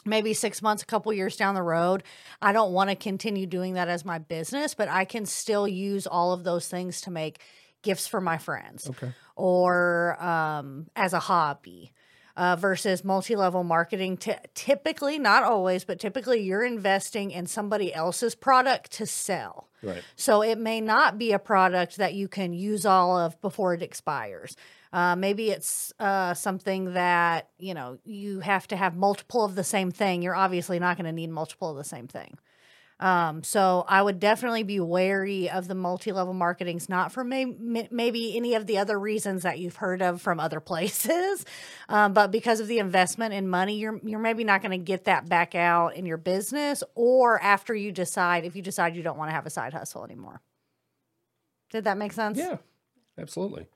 maybe 0.05 0.33
six 0.35 0.63
months, 0.63 0.83
a 0.83 0.87
couple 0.87 1.13
years 1.13 1.37
down 1.37 1.55
the 1.55 1.63
road, 1.63 2.03
I 2.41 2.53
don't 2.53 2.73
want 2.73 2.91
to 2.91 2.97
continue 2.97 3.47
doing 3.47 3.75
that 3.75 3.89
as 3.89 4.05
my 4.05 4.19
business, 4.19 4.75
but 4.75 4.89
I 4.89 5.05
can 5.05 5.27
still 5.27 5.67
use 5.69 6.07
all 6.07 6.33
of 6.33 6.45
those 6.45 6.69
things 6.69 7.01
to 7.03 7.11
make 7.11 7.41
gifts 7.83 8.07
for 8.07 8.21
my 8.21 8.39
friends 8.39 8.89
Okay. 8.91 9.13
or 9.37 10.21
um, 10.23 10.89
as 10.97 11.13
a 11.13 11.21
hobby. 11.21 11.93
Uh, 12.37 12.55
versus 12.55 13.03
multi-level 13.03 13.65
marketing 13.65 14.17
T- 14.17 14.31
typically 14.55 15.19
not 15.19 15.43
always 15.43 15.85
but 15.85 15.99
typically 15.99 16.41
you're 16.41 16.63
investing 16.63 17.33
in 17.33 17.47
somebody 17.47 17.93
else's 17.93 18.37
product 18.37 18.93
to 18.93 19.07
sell 19.07 19.67
Right. 19.83 20.05
so 20.15 20.41
it 20.45 20.57
may 20.57 20.81
not 20.81 21.19
be 21.19 21.33
a 21.33 21.41
product 21.41 21.97
that 21.97 22.15
you 22.15 22.29
can 22.29 22.53
use 22.53 22.87
all 22.87 23.19
of 23.19 23.41
before 23.41 23.75
it 23.75 23.83
expires. 23.83 24.55
Uh, 24.93 25.17
maybe 25.17 25.51
it's 25.51 25.93
uh, 25.99 26.35
something 26.35 26.95
that 26.95 27.51
you 27.59 27.75
know 27.75 27.99
you 28.05 28.41
have 28.41 28.67
to 28.69 28.77
have 28.77 28.97
multiple 28.97 29.45
of 29.45 29.55
the 29.55 29.65
same 29.65 29.91
thing. 29.91 30.23
You're 30.23 30.35
obviously 30.35 30.79
not 30.79 30.97
going 30.97 31.07
to 31.07 31.13
need 31.13 31.31
multiple 31.31 31.71
of 31.71 31.77
the 31.77 31.85
same 31.85 32.09
thing. 32.09 32.39
Um, 33.01 33.45
so 33.45 33.85
I 33.89 34.03
would 34.03 34.19
definitely 34.19 34.65
be 34.65 34.81
wary 34.81 35.49
of 35.49 35.69
the 35.69 35.77
multi-level 35.77 36.35
marketings, 36.35 36.89
not 36.89 37.13
for 37.13 37.23
may- 37.23 37.45
may- 37.45 37.87
maybe 37.93 38.37
any 38.37 38.55
of 38.55 38.67
the 38.67 38.79
other 38.79 38.99
reasons 38.99 39.45
that 39.45 39.61
you've 39.61 39.77
heard 39.77 40.03
of 40.03 40.21
from 40.21 40.41
other 40.41 40.59
places, 40.73 41.45
um, 41.89 42.13
but 42.13 42.33
because 42.33 42.59
of 42.59 42.67
the 42.67 42.81
investment 42.81 43.35
in 43.35 43.47
money, 43.47 43.79
you're 43.79 44.01
you're 44.03 44.19
maybe 44.19 44.43
not 44.43 44.63
going 44.63 44.73
to 44.73 44.85
get 44.85 45.05
that 45.05 45.29
back 45.29 45.55
out 45.55 45.95
in 45.95 46.07
your 46.07 46.17
business, 46.17 46.83
or 46.97 47.41
after 47.41 47.73
you 47.75 47.93
decide 47.93 48.45
if 48.45 48.57
you 48.57 48.63
decide 48.63 48.97
you 48.97 49.03
don't 49.03 49.17
want 49.19 49.31
to 49.31 49.35
have 49.35 49.47
a 49.47 49.51
side 49.51 49.75
hustle 49.75 50.05
anymore. 50.05 50.41
Did 51.71 51.85
that 51.85 51.99
make 51.99 52.13
sense? 52.13 52.37
Yeah, 52.39 52.57
absolutely. 53.17 53.69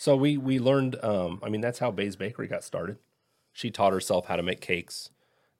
So 0.00 0.16
we 0.16 0.38
we 0.38 0.58
learned. 0.58 0.96
Um, 1.04 1.40
I 1.42 1.50
mean, 1.50 1.60
that's 1.60 1.78
how 1.78 1.90
Bay's 1.90 2.16
Bakery 2.16 2.46
got 2.46 2.64
started. 2.64 2.96
She 3.52 3.70
taught 3.70 3.92
herself 3.92 4.28
how 4.28 4.36
to 4.36 4.42
make 4.42 4.62
cakes, 4.62 5.10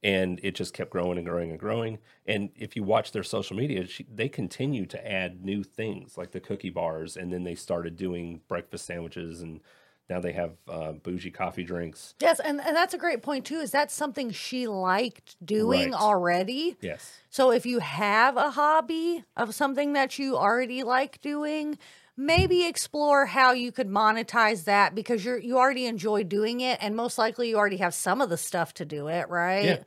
and 0.02 0.40
it 0.42 0.54
just 0.54 0.72
kept 0.72 0.88
growing 0.88 1.18
and 1.18 1.26
growing 1.26 1.50
and 1.50 1.60
growing. 1.60 1.98
And 2.24 2.48
if 2.56 2.74
you 2.74 2.82
watch 2.82 3.12
their 3.12 3.22
social 3.22 3.54
media, 3.54 3.86
she, 3.86 4.06
they 4.10 4.30
continue 4.30 4.86
to 4.86 5.06
add 5.12 5.44
new 5.44 5.62
things 5.62 6.16
like 6.16 6.30
the 6.30 6.40
cookie 6.40 6.70
bars, 6.70 7.18
and 7.18 7.30
then 7.30 7.44
they 7.44 7.54
started 7.54 7.96
doing 7.96 8.40
breakfast 8.48 8.86
sandwiches, 8.86 9.42
and 9.42 9.60
now 10.08 10.20
they 10.20 10.32
have 10.32 10.52
uh, 10.66 10.92
bougie 10.92 11.30
coffee 11.30 11.62
drinks. 11.62 12.14
Yes, 12.18 12.40
and, 12.40 12.62
and 12.62 12.74
that's 12.74 12.94
a 12.94 12.98
great 12.98 13.22
point 13.22 13.44
too. 13.44 13.58
Is 13.58 13.72
that 13.72 13.90
something 13.90 14.30
she 14.30 14.66
liked 14.66 15.36
doing 15.44 15.92
Right. 15.92 16.00
already? 16.00 16.78
Yes. 16.80 17.18
So 17.28 17.52
if 17.52 17.66
you 17.66 17.80
have 17.80 18.38
a 18.38 18.52
hobby 18.52 19.22
of 19.36 19.54
something 19.54 19.92
that 19.92 20.18
you 20.18 20.38
already 20.38 20.82
like 20.82 21.20
doing, 21.20 21.76
maybe 22.20 22.66
explore 22.66 23.24
how 23.24 23.52
you 23.52 23.72
could 23.72 23.88
monetize 23.88 24.64
that 24.64 24.94
because 24.94 25.24
you're 25.24 25.38
you 25.38 25.58
already 25.58 25.86
enjoy 25.86 26.22
doing 26.22 26.60
it 26.60 26.78
and 26.82 26.94
most 26.94 27.16
likely 27.16 27.48
you 27.48 27.56
already 27.56 27.78
have 27.78 27.94
some 27.94 28.20
of 28.20 28.28
the 28.28 28.36
stuff 28.36 28.74
to 28.74 28.84
do 28.84 29.08
it, 29.08 29.28
right? 29.28 29.64
Yeah. 29.64 29.78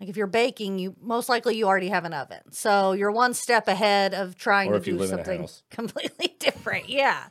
Like 0.00 0.10
if 0.10 0.16
you're 0.16 0.26
baking, 0.26 0.78
you 0.78 0.96
most 1.00 1.28
likely 1.28 1.56
you 1.56 1.66
already 1.66 1.88
have 1.88 2.04
an 2.04 2.12
oven. 2.12 2.40
So 2.50 2.92
you're 2.92 3.12
one 3.12 3.34
step 3.34 3.68
ahead 3.68 4.14
of 4.14 4.36
trying 4.36 4.70
Or 4.70 4.78
to 4.78 4.84
do 4.84 4.96
live 4.96 5.12
in 5.12 5.20
a 5.20 5.24
something 5.24 5.48
completely 5.70 6.36
different. 6.38 6.88
Yeah. 6.88 7.28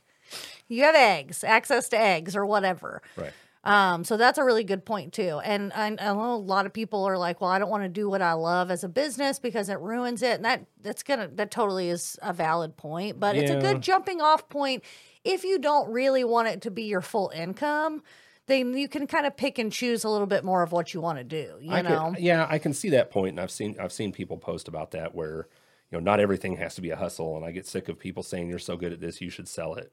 You 0.68 0.84
have 0.84 0.96
eggs, 0.96 1.44
access 1.44 1.90
to 1.90 2.00
eggs 2.00 2.36
or 2.36 2.46
whatever. 2.46 3.02
Right. 3.16 3.34
Um, 3.66 4.04
so 4.04 4.16
that's 4.16 4.38
a 4.38 4.44
really 4.44 4.64
good 4.64 4.86
point 4.86 5.12
too. 5.12 5.40
And 5.44 5.74
I, 5.74 5.88
I 5.88 6.14
know 6.14 6.36
a 6.36 6.38
lot 6.38 6.68
of 6.68 6.74
people 6.74 7.04
are 7.04 7.18
like, 7.18 7.42
"Well, 7.42 7.50
I 7.50 7.58
don't 7.58 7.70
want 7.70 7.84
to 7.84 7.90
do 7.90 8.08
what 8.08 8.22
I 8.22 8.34
love 8.34 8.70
as 8.70 8.84
a 8.84 8.90
business 8.90 9.40
because 9.40 9.70
it 9.70 9.80
ruins 9.80 10.22
it." 10.22 10.36
And 10.36 10.46
that 10.46 10.66
that's 10.82 11.02
gonna 11.02 11.30
that 11.34 11.50
totally 11.50 11.90
is 11.90 12.20
a 12.22 12.32
valid 12.32 12.78
point. 12.78 13.20
But 13.20 13.36
it's 13.36 13.50
a 13.50 13.60
good 13.60 13.82
jumping 13.82 14.22
off 14.22 14.48
point 14.50 14.84
if 15.24 15.44
you 15.44 15.58
don't 15.58 15.92
really 15.92 16.24
want 16.24 16.48
it 16.48 16.62
to 16.62 16.72
be 16.72 16.84
your 16.84 17.02
full 17.02 17.32
income. 17.36 18.04
Then 18.48 18.78
you 18.78 18.88
can 18.88 19.08
kind 19.08 19.26
of 19.26 19.36
pick 19.36 19.58
and 19.58 19.72
choose 19.72 20.04
a 20.04 20.10
little 20.10 20.28
bit 20.28 20.44
more 20.44 20.62
of 20.62 20.72
what 20.72 20.94
you 20.94 21.02
want 21.02 21.18
to 21.18 21.24
do. 21.24 21.56
You 21.60 21.72
I 21.72 21.82
know, 21.82 22.12
can, 22.14 22.24
yeah, 22.24 22.46
I 22.48 22.60
can 22.60 22.74
see 22.74 22.90
that 22.92 23.10
point, 23.10 23.32
and 23.32 23.40
I've 23.40 23.50
seen 23.50 23.76
I've 23.80 23.92
seen 23.92 24.12
people 24.12 24.38
post 24.38 24.68
about 24.68 24.92
that 24.92 25.16
where 25.16 25.48
you 25.90 25.98
know 25.98 26.00
not 26.00 26.20
everything 26.20 26.58
has 26.58 26.76
to 26.76 26.82
be 26.82 26.92
a 26.92 26.96
hustle, 26.96 27.36
and 27.36 27.44
I 27.44 27.50
get 27.50 27.66
sick 27.66 27.90
of 27.90 27.98
people 27.98 28.22
saying 28.22 28.48
you're 28.48 28.60
so 28.60 28.78
good 28.78 28.94
at 28.94 29.02
this, 29.02 29.20
you 29.20 29.32
should 29.32 29.48
sell 29.48 29.74
it. 29.74 29.92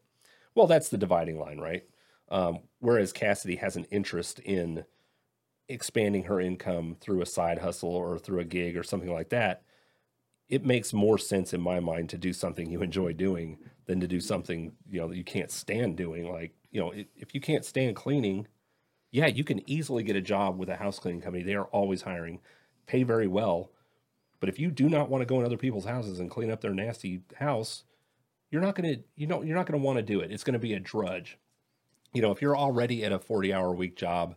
Well, 0.55 0.67
that's 0.67 0.91
the 0.91 0.99
dividing 0.99 1.39
line, 1.39 1.59
right? 1.59 1.85
Um, 2.33 2.61
whereas 2.81 3.13
Cassidy 3.13 3.57
has 3.57 3.77
an 3.77 3.85
interest 3.91 4.39
in 4.41 4.85
expanding 5.69 6.25
her 6.25 6.41
income 6.41 6.97
through 6.99 7.21
a 7.21 7.27
side 7.27 7.59
hustle 7.59 7.95
or 7.95 8.19
through 8.19 8.41
a 8.41 8.45
gig 8.45 8.77
or 8.77 8.83
something 8.83 9.13
like 9.13 9.29
that. 9.29 9.63
It 10.49 10.65
makes 10.65 10.95
more 10.95 11.19
sense 11.19 11.53
in 11.53 11.61
my 11.61 11.79
mind 11.79 12.09
to 12.11 12.19
do 12.19 12.33
something 12.33 12.71
you 12.71 12.83
enjoy 12.83 13.13
doing 13.13 13.59
than 13.87 14.01
to 14.01 14.09
do 14.09 14.19
something 14.19 14.73
you 14.91 14.99
know 14.99 15.09
that 15.09 15.17
you 15.17 15.25
can't 15.25 15.51
stand 15.51 15.97
doing. 15.97 16.31
Like 16.31 16.53
you 16.71 16.81
know, 16.81 16.93
if, 16.95 17.35
you 17.35 17.41
can't 17.41 17.67
stand 17.67 17.97
cleaning, 17.97 18.49
yeah, 19.11 19.27
you 19.27 19.45
can 19.45 19.69
easily 19.69 20.03
get 20.03 20.17
a 20.17 20.21
job 20.23 20.59
with 20.59 20.71
a 20.71 20.77
house 20.77 20.99
cleaning 20.99 21.21
company. 21.21 21.45
They 21.45 21.55
are 21.55 21.67
always 21.67 22.03
hiring, 22.03 22.41
pay 22.87 23.03
very 23.03 23.27
well. 23.27 23.71
But 24.41 24.49
if 24.49 24.59
you 24.59 24.71
do 24.71 24.89
not 24.89 25.11
want 25.11 25.21
to 25.21 25.27
go 25.27 25.39
in 25.39 25.47
other 25.47 25.59
people's 25.59 25.85
houses 25.85 26.19
and 26.19 26.31
clean 26.31 26.51
up 26.51 26.63
their 26.63 26.75
nasty 26.75 27.23
house, 27.37 27.85
you're 28.51 28.63
not 28.63 28.75
to 28.97 29.03
you 29.17 29.27
know 29.27 29.43
you're 29.43 29.57
not 29.57 29.67
to 29.81 29.85
want 29.85 29.99
to 29.99 30.03
do 30.03 30.21
it. 30.21 30.33
It's 30.33 30.45
to 30.55 30.59
be 30.59 30.73
a 30.75 30.81
drudge. 30.81 31.39
You 32.13 32.23
know, 32.23 32.31
if 32.31 32.43
you're 32.43 32.57
already 32.57 33.05
at 33.05 33.13
a 33.13 33.19
40-hour 33.19 33.73
week 33.75 33.97
job, 33.97 34.37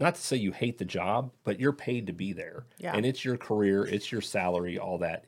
not 0.00 0.14
to 0.16 0.20
say 0.20 0.36
you 0.36 0.52
hate 0.52 0.78
the 0.78 0.84
job, 0.84 1.32
but 1.44 1.58
you're 1.60 1.72
paid 1.72 2.06
to 2.08 2.12
be 2.12 2.32
there. 2.32 2.66
Yeah. 2.78 2.92
And 2.94 3.04
it's 3.06 3.24
your 3.24 3.36
career, 3.36 3.84
it's 3.84 4.10
your 4.12 4.20
salary, 4.20 4.78
all 4.78 4.98
that. 4.98 5.26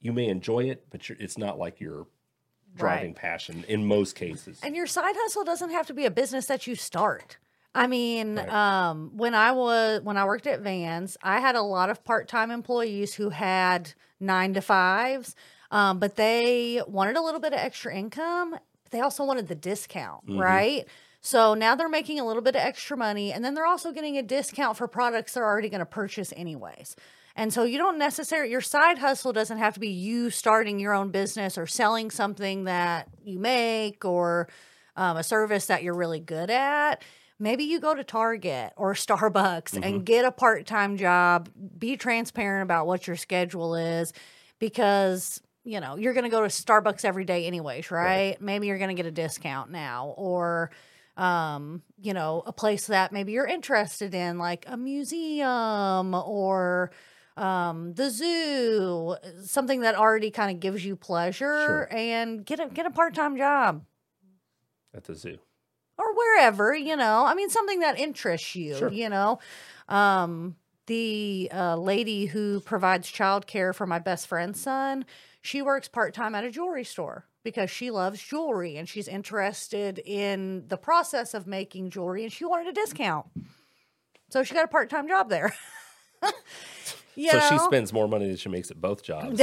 You 0.00 0.12
may 0.12 0.28
enjoy 0.28 0.64
it, 0.70 0.86
but 0.90 1.08
you're, 1.08 1.18
it's 1.20 1.36
not 1.38 1.58
like 1.58 1.80
your 1.80 2.06
driving 2.74 3.08
Right. 3.10 3.16
passion 3.16 3.64
in 3.68 3.84
most 3.86 4.14
cases. 4.14 4.60
And 4.62 4.76
your 4.76 4.86
side 4.86 5.14
hustle 5.16 5.44
doesn't 5.44 5.70
have 5.70 5.86
to 5.88 5.94
be 5.94 6.04
a 6.06 6.10
business 6.10 6.46
that 6.46 6.66
you 6.66 6.74
start. 6.76 7.38
I 7.74 7.86
mean, 7.86 8.36
Right. 8.36 8.48
um, 8.88 9.10
when 9.16 9.34
I 9.34 9.52
was 9.52 10.00
when 10.02 10.16
I 10.16 10.24
worked 10.24 10.46
at 10.46 10.60
Vans, 10.60 11.16
I 11.22 11.40
had 11.40 11.54
a 11.54 11.62
lot 11.62 11.88
of 11.90 12.02
part 12.04 12.26
time 12.28 12.50
employees 12.50 13.14
who 13.14 13.30
had 13.30 13.92
nine 14.18 14.54
to 14.54 14.60
fives, 14.60 15.36
um, 15.70 15.98
but 15.98 16.16
they 16.16 16.82
wanted 16.86 17.16
a 17.16 17.20
little 17.22 17.38
bit 17.40 17.52
of 17.52 17.58
extra 17.60 17.94
income. 17.94 18.56
They 18.90 19.00
also 19.00 19.24
wanted 19.24 19.48
the 19.48 19.54
discount, 19.54 20.22
right? 20.40 20.86
So 21.20 21.54
now 21.54 21.74
they're 21.74 21.88
making 21.88 22.18
a 22.18 22.26
little 22.26 22.42
bit 22.42 22.56
of 22.56 22.62
extra 22.62 22.96
money, 22.96 23.32
and 23.32 23.44
then 23.44 23.54
they're 23.54 23.66
also 23.66 23.92
getting 23.92 24.16
a 24.16 24.22
discount 24.22 24.76
for 24.76 24.88
products 24.88 25.34
they're 25.34 25.44
already 25.44 25.68
going 25.68 25.80
to 25.80 25.86
purchase 25.86 26.32
anyways. 26.36 26.96
And 27.36 27.52
so 27.52 27.62
you 27.62 27.78
don't 27.78 27.98
necessarily, 27.98 28.50
your 28.50 28.60
side 28.60 28.98
hustle 28.98 29.32
doesn't 29.32 29.58
have 29.58 29.74
to 29.74 29.80
be 29.80 29.88
you 29.88 30.30
starting 30.30 30.80
your 30.80 30.92
own 30.92 31.10
business 31.10 31.56
or 31.56 31.66
selling 31.66 32.10
something 32.10 32.64
that 32.64 33.08
you 33.24 33.38
make 33.38 34.04
or 34.04 34.48
um, 34.96 35.16
a 35.16 35.22
service 35.22 35.66
that 35.66 35.82
you're 35.82 35.94
really 35.94 36.20
good 36.20 36.50
at. 36.50 37.02
Maybe 37.38 37.64
you 37.64 37.80
go 37.80 37.94
to 37.94 38.04
Target 38.04 38.72
or 38.76 38.94
Starbucks 38.94 39.78
and 39.82 40.04
get 40.04 40.24
a 40.24 40.32
part 40.32 40.66
time 40.66 40.96
job. 40.96 41.48
Be 41.78 41.96
transparent 41.96 42.64
about 42.64 42.86
what 42.86 43.06
your 43.06 43.16
schedule 43.16 43.74
is 43.74 44.12
because, 44.58 45.40
you 45.64 45.80
know, 45.80 45.96
you're 45.96 46.14
going 46.14 46.24
to 46.24 46.30
go 46.30 46.40
to 46.40 46.48
Starbucks 46.48 47.04
every 47.04 47.24
day, 47.24 47.46
anyways, 47.46 47.90
right? 47.90 48.40
Maybe 48.40 48.66
you're 48.66 48.78
going 48.78 48.88
to 48.88 48.94
get 48.94 49.06
a 49.06 49.10
discount 49.10 49.70
now 49.70 50.14
or, 50.16 50.70
um, 51.16 51.82
you 52.00 52.14
know, 52.14 52.42
a 52.46 52.52
place 52.52 52.86
that 52.86 53.12
maybe 53.12 53.32
you're 53.32 53.46
interested 53.46 54.14
in, 54.14 54.38
like 54.38 54.64
a 54.68 54.76
museum 54.76 56.14
or 56.14 56.90
um, 57.36 57.92
the 57.94 58.10
zoo, 58.10 59.16
something 59.44 59.80
that 59.82 59.94
already 59.94 60.30
kind 60.30 60.54
of 60.54 60.60
gives 60.60 60.84
you 60.84 60.96
pleasure, 60.96 61.64
Sure. 61.66 61.88
and 61.90 62.44
get 62.44 62.60
a 62.60 62.66
get 62.68 62.86
a 62.86 62.90
part 62.90 63.14
time 63.14 63.36
job 63.36 63.84
at 64.94 65.04
the 65.04 65.14
zoo. 65.14 65.38
or 65.98 66.14
wherever, 66.14 66.74
you 66.74 66.96
know. 66.96 67.24
I 67.26 67.34
mean, 67.34 67.50
something 67.50 67.80
that 67.80 67.98
interests 67.98 68.54
you, 68.56 68.74
Sure. 68.76 68.90
you 68.92 69.08
know. 69.10 69.38
Um, 69.88 70.56
the 70.86 71.50
uh, 71.52 71.76
lady 71.76 72.24
who 72.26 72.60
provides 72.60 73.10
childcare 73.10 73.74
for 73.74 73.86
my 73.86 73.98
best 73.98 74.26
friend's 74.26 74.60
son, 74.60 75.04
she 75.40 75.62
works 75.62 75.88
part 75.88 76.14
time 76.14 76.34
at 76.34 76.44
a 76.44 76.50
jewelry 76.50 76.84
store 76.84 77.26
because 77.42 77.70
she 77.70 77.90
loves 77.90 78.22
jewelry 78.22 78.76
and 78.76 78.88
she's 78.88 79.08
interested 79.08 79.98
in 80.04 80.64
the 80.68 80.76
process 80.76 81.34
of 81.34 81.46
making 81.46 81.90
jewelry 81.90 82.22
and 82.24 82.32
she 82.32 82.44
wanted 82.44 82.68
a 82.68 82.72
discount. 82.72 83.26
So 84.30 84.44
she 84.44 84.54
got 84.54 84.64
a 84.64 84.68
part 84.68 84.90
time 84.90 85.08
job 85.08 85.28
there. 85.28 85.54
so 86.22 86.30
know? 87.16 87.48
she 87.48 87.58
spends 87.58 87.92
more 87.92 88.08
money 88.08 88.26
than 88.26 88.36
she 88.36 88.48
makes 88.48 88.70
at 88.70 88.80
both 88.80 89.02
jobs 89.02 89.40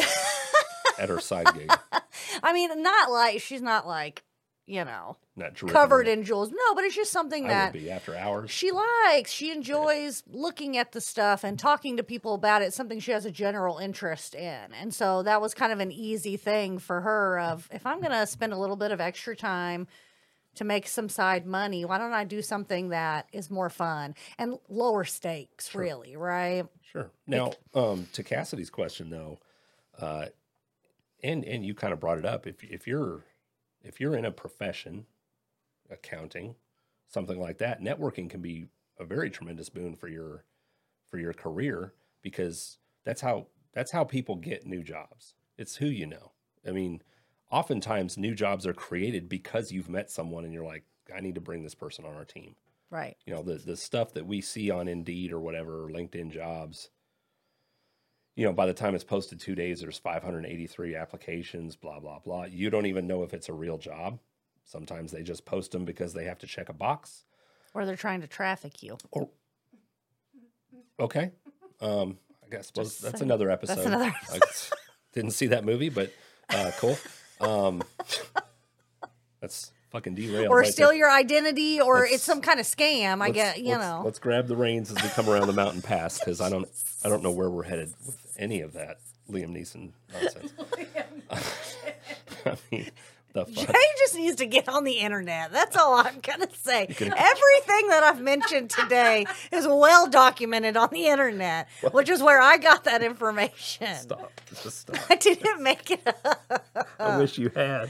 at 0.99 1.09
her 1.09 1.19
side 1.19 1.47
gig. 1.53 1.71
I 2.43 2.53
mean, 2.53 2.81
not 2.81 3.11
like 3.11 3.41
she's 3.41 3.61
not 3.61 3.87
like, 3.87 4.23
you 4.67 4.83
know, 4.83 5.15
Not 5.37 5.55
covered 5.55 6.07
in 6.09 6.23
jewels. 6.23 6.51
No, 6.51 6.75
but 6.75 6.83
it's 6.83 6.95
just 6.95 7.11
something 7.11 7.45
I 7.45 7.47
that 7.47 7.73
would 7.73 7.81
be 7.81 7.89
after 7.89 8.15
hours. 8.15 8.51
she 8.51 8.69
likes. 8.71 9.31
She 9.31 9.51
enjoys 9.51 10.23
looking 10.29 10.77
at 10.77 10.91
the 10.91 10.99
stuff 10.99 11.45
and 11.45 11.57
talking 11.57 11.95
to 11.97 12.03
people 12.03 12.33
about 12.33 12.61
it. 12.61 12.73
Something 12.73 12.99
she 12.99 13.11
has 13.13 13.25
a 13.25 13.31
general 13.31 13.77
interest 13.77 14.35
in, 14.35 14.73
and 14.79 14.93
so 14.93 15.23
that 15.23 15.41
was 15.41 15.53
kind 15.53 15.71
of 15.71 15.79
an 15.79 15.91
easy 15.91 16.35
thing 16.35 16.77
for 16.79 17.01
her. 17.01 17.39
Of 17.39 17.69
if 17.71 17.85
I'm 17.85 17.99
going 18.01 18.11
to 18.11 18.27
spend 18.27 18.51
a 18.53 18.57
little 18.57 18.75
bit 18.75 18.91
of 18.91 18.99
extra 18.99 19.35
time 19.37 19.87
to 20.55 20.65
make 20.65 20.87
some 20.87 21.07
side 21.07 21.45
money, 21.45 21.85
why 21.85 21.97
don't 21.97 22.13
I 22.13 22.25
do 22.25 22.41
something 22.41 22.89
that 22.89 23.27
is 23.31 23.49
more 23.49 23.69
fun 23.69 24.15
and 24.37 24.57
lower 24.67 25.05
stakes, 25.05 25.73
really, 25.73 26.17
right? 26.17 26.65
Sure. 26.91 27.09
Now, 27.25 27.53
um, 27.73 28.07
to 28.13 28.23
Cassidy's 28.23 28.69
question 28.69 29.09
though, 29.09 29.39
uh, 29.97 30.25
and 31.23 31.45
and 31.45 31.65
you 31.65 31.73
kind 31.73 31.93
of 31.93 32.01
brought 32.01 32.17
it 32.17 32.25
up. 32.25 32.45
If 32.45 32.63
if 32.65 32.85
you're 32.85 33.23
if 33.81 33.99
you're 33.99 34.15
in 34.15 34.25
a 34.25 34.31
profession, 34.31 35.05
accounting, 35.89 36.55
something 37.07 37.39
like 37.39 37.57
that, 37.59 37.81
networking 37.81 38.29
can 38.29 38.41
be 38.41 38.67
a 38.99 39.05
very 39.05 39.29
tremendous 39.29 39.69
boon 39.69 39.95
for 39.95 40.07
your 40.07 40.43
for 41.09 41.17
your 41.17 41.33
career 41.33 41.93
because 42.21 42.77
that's 43.05 43.21
how 43.21 43.47
that's 43.73 43.91
how 43.91 44.03
people 44.03 44.35
get 44.35 44.65
new 44.65 44.83
jobs. 44.83 45.35
It's 45.57 45.75
who 45.75 45.87
you 45.87 46.05
know. 46.05 46.31
I 46.67 46.71
mean, 46.71 47.01
oftentimes 47.51 48.17
new 48.17 48.35
jobs 48.35 48.67
are 48.67 48.73
created 48.73 49.29
because 49.29 49.71
you've 49.71 49.89
met 49.89 50.11
someone 50.11 50.43
and 50.43 50.53
you're 50.53 50.65
like, 50.65 50.83
I 51.15 51.21
need 51.21 51.35
to 51.35 51.41
bring 51.41 51.63
this 51.63 51.75
person 51.75 52.05
on 52.05 52.15
our 52.15 52.25
team. 52.25 52.55
Right. 52.89 53.15
You 53.25 53.33
know, 53.33 53.43
the 53.43 53.55
the 53.55 53.77
stuff 53.77 54.13
that 54.13 54.25
we 54.25 54.41
see 54.41 54.69
on 54.69 54.87
Indeed 54.87 55.31
or 55.31 55.39
whatever, 55.39 55.89
LinkedIn 55.89 56.31
jobs. 56.31 56.89
You 58.37 58.45
know, 58.45 58.53
by 58.53 58.67
the 58.67 58.73
time 58.73 58.93
it's 58.93 59.03
posted 59.03 59.39
two 59.39 59.55
days, 59.55 59.81
there's 59.81 59.97
583 59.97 60.95
applications, 60.95 61.75
blah, 61.75 61.99
blah, 61.99 62.19
blah. 62.19 62.43
You 62.45 62.69
don't 62.69 62.85
even 62.85 63.07
know 63.07 63.23
if 63.23 63.33
it's 63.33 63.49
a 63.49 63.53
real 63.53 63.79
job. 63.79 64.19
Sometimes 64.63 65.11
they 65.11 65.23
just 65.23 65.43
post 65.43 65.71
them 65.71 65.85
because 65.85 66.13
they 66.13 66.25
have 66.25 66.37
to 66.39 66.47
check 66.47 66.69
a 66.69 66.73
box. 66.73 67.23
Or 67.73 67.83
they're 67.83 67.95
trying 67.95 68.21
to 68.21 68.27
traffic 68.27 68.83
you. 68.83 68.99
Or 69.09 69.27
okay, 70.99 71.31
um, 71.81 72.19
I 72.45 72.49
guess 72.51 72.69
Just 72.69 73.01
that's 73.01 73.19
saying. 73.19 73.27
another 73.27 73.49
episode. 73.49 73.75
That's 73.75 73.87
another 73.87 74.13
I 74.31 74.39
didn't 75.13 75.31
see 75.31 75.47
that 75.47 75.65
movie, 75.65 75.89
but 75.89 76.13
uh, 76.49 76.71
cool. 76.77 76.97
Um, 77.41 77.81
that's 79.41 79.71
fucking 79.91 80.15
derailed. 80.15 80.47
Or 80.47 80.59
right 80.59 80.71
steal 80.71 80.89
there. 80.89 80.97
your 80.97 81.11
identity, 81.11 81.79
or 81.81 81.99
Let's- 82.01 82.15
it's 82.15 82.23
some 82.23 82.41
kind 82.41 82.59
of 82.59 82.65
scam. 82.65 83.21
I 83.21 83.29
get, 83.31 83.57
you 83.59 83.69
let's- 83.69 83.81
know. 83.81 84.01
Let's 84.05 84.19
grab 84.19 84.47
the 84.47 84.55
reins 84.55 84.91
as 84.91 85.01
we 85.01 85.09
come 85.09 85.29
around 85.29 85.47
the 85.47 85.53
mountain 85.53 85.81
pass 85.81 86.19
because 86.19 86.41
I 86.41 86.49
don't, 86.49 86.67
I 87.05 87.09
don't 87.09 87.23
know 87.23 87.31
where 87.31 87.49
we're 87.49 87.63
headed 87.63 87.93
with 88.05 88.17
any 88.37 88.61
of 88.61 88.73
that 88.73 88.99
Liam 89.31 89.49
Neeson 89.55 89.91
nonsense. 90.13 90.53
I 92.45 92.55
mean, 92.71 92.89
the 93.33 93.45
fuck. 93.45 93.67
Jay 93.67 93.81
just 93.99 94.15
needs 94.15 94.37
to 94.37 94.45
get 94.45 94.69
on 94.69 94.83
the 94.85 94.93
internet. 94.99 95.51
That's 95.51 95.75
all 95.75 95.95
I'm 95.95 96.19
gonna 96.21 96.47
say. 96.53 96.83
Everything 96.87 97.87
that 97.89 98.01
I've 98.03 98.21
mentioned 98.21 98.69
today 98.69 99.25
is 99.51 99.67
well 99.67 100.07
documented 100.07 100.77
on 100.77 100.89
the 100.91 101.07
internet, 101.07 101.67
which 101.91 102.09
is 102.09 102.23
where 102.23 102.39
I 102.41 102.57
got 102.57 102.85
that 102.85 103.03
information. 103.03 103.93
Stop. 103.95 104.31
Just 104.63 104.79
stop. 104.79 104.97
I 105.09 105.15
didn't 105.15 105.61
make 105.61 105.91
it 105.91 106.07
up. 106.23 106.65
I 106.99 107.17
wish 107.17 107.37
you 107.37 107.49
had. 107.53 107.89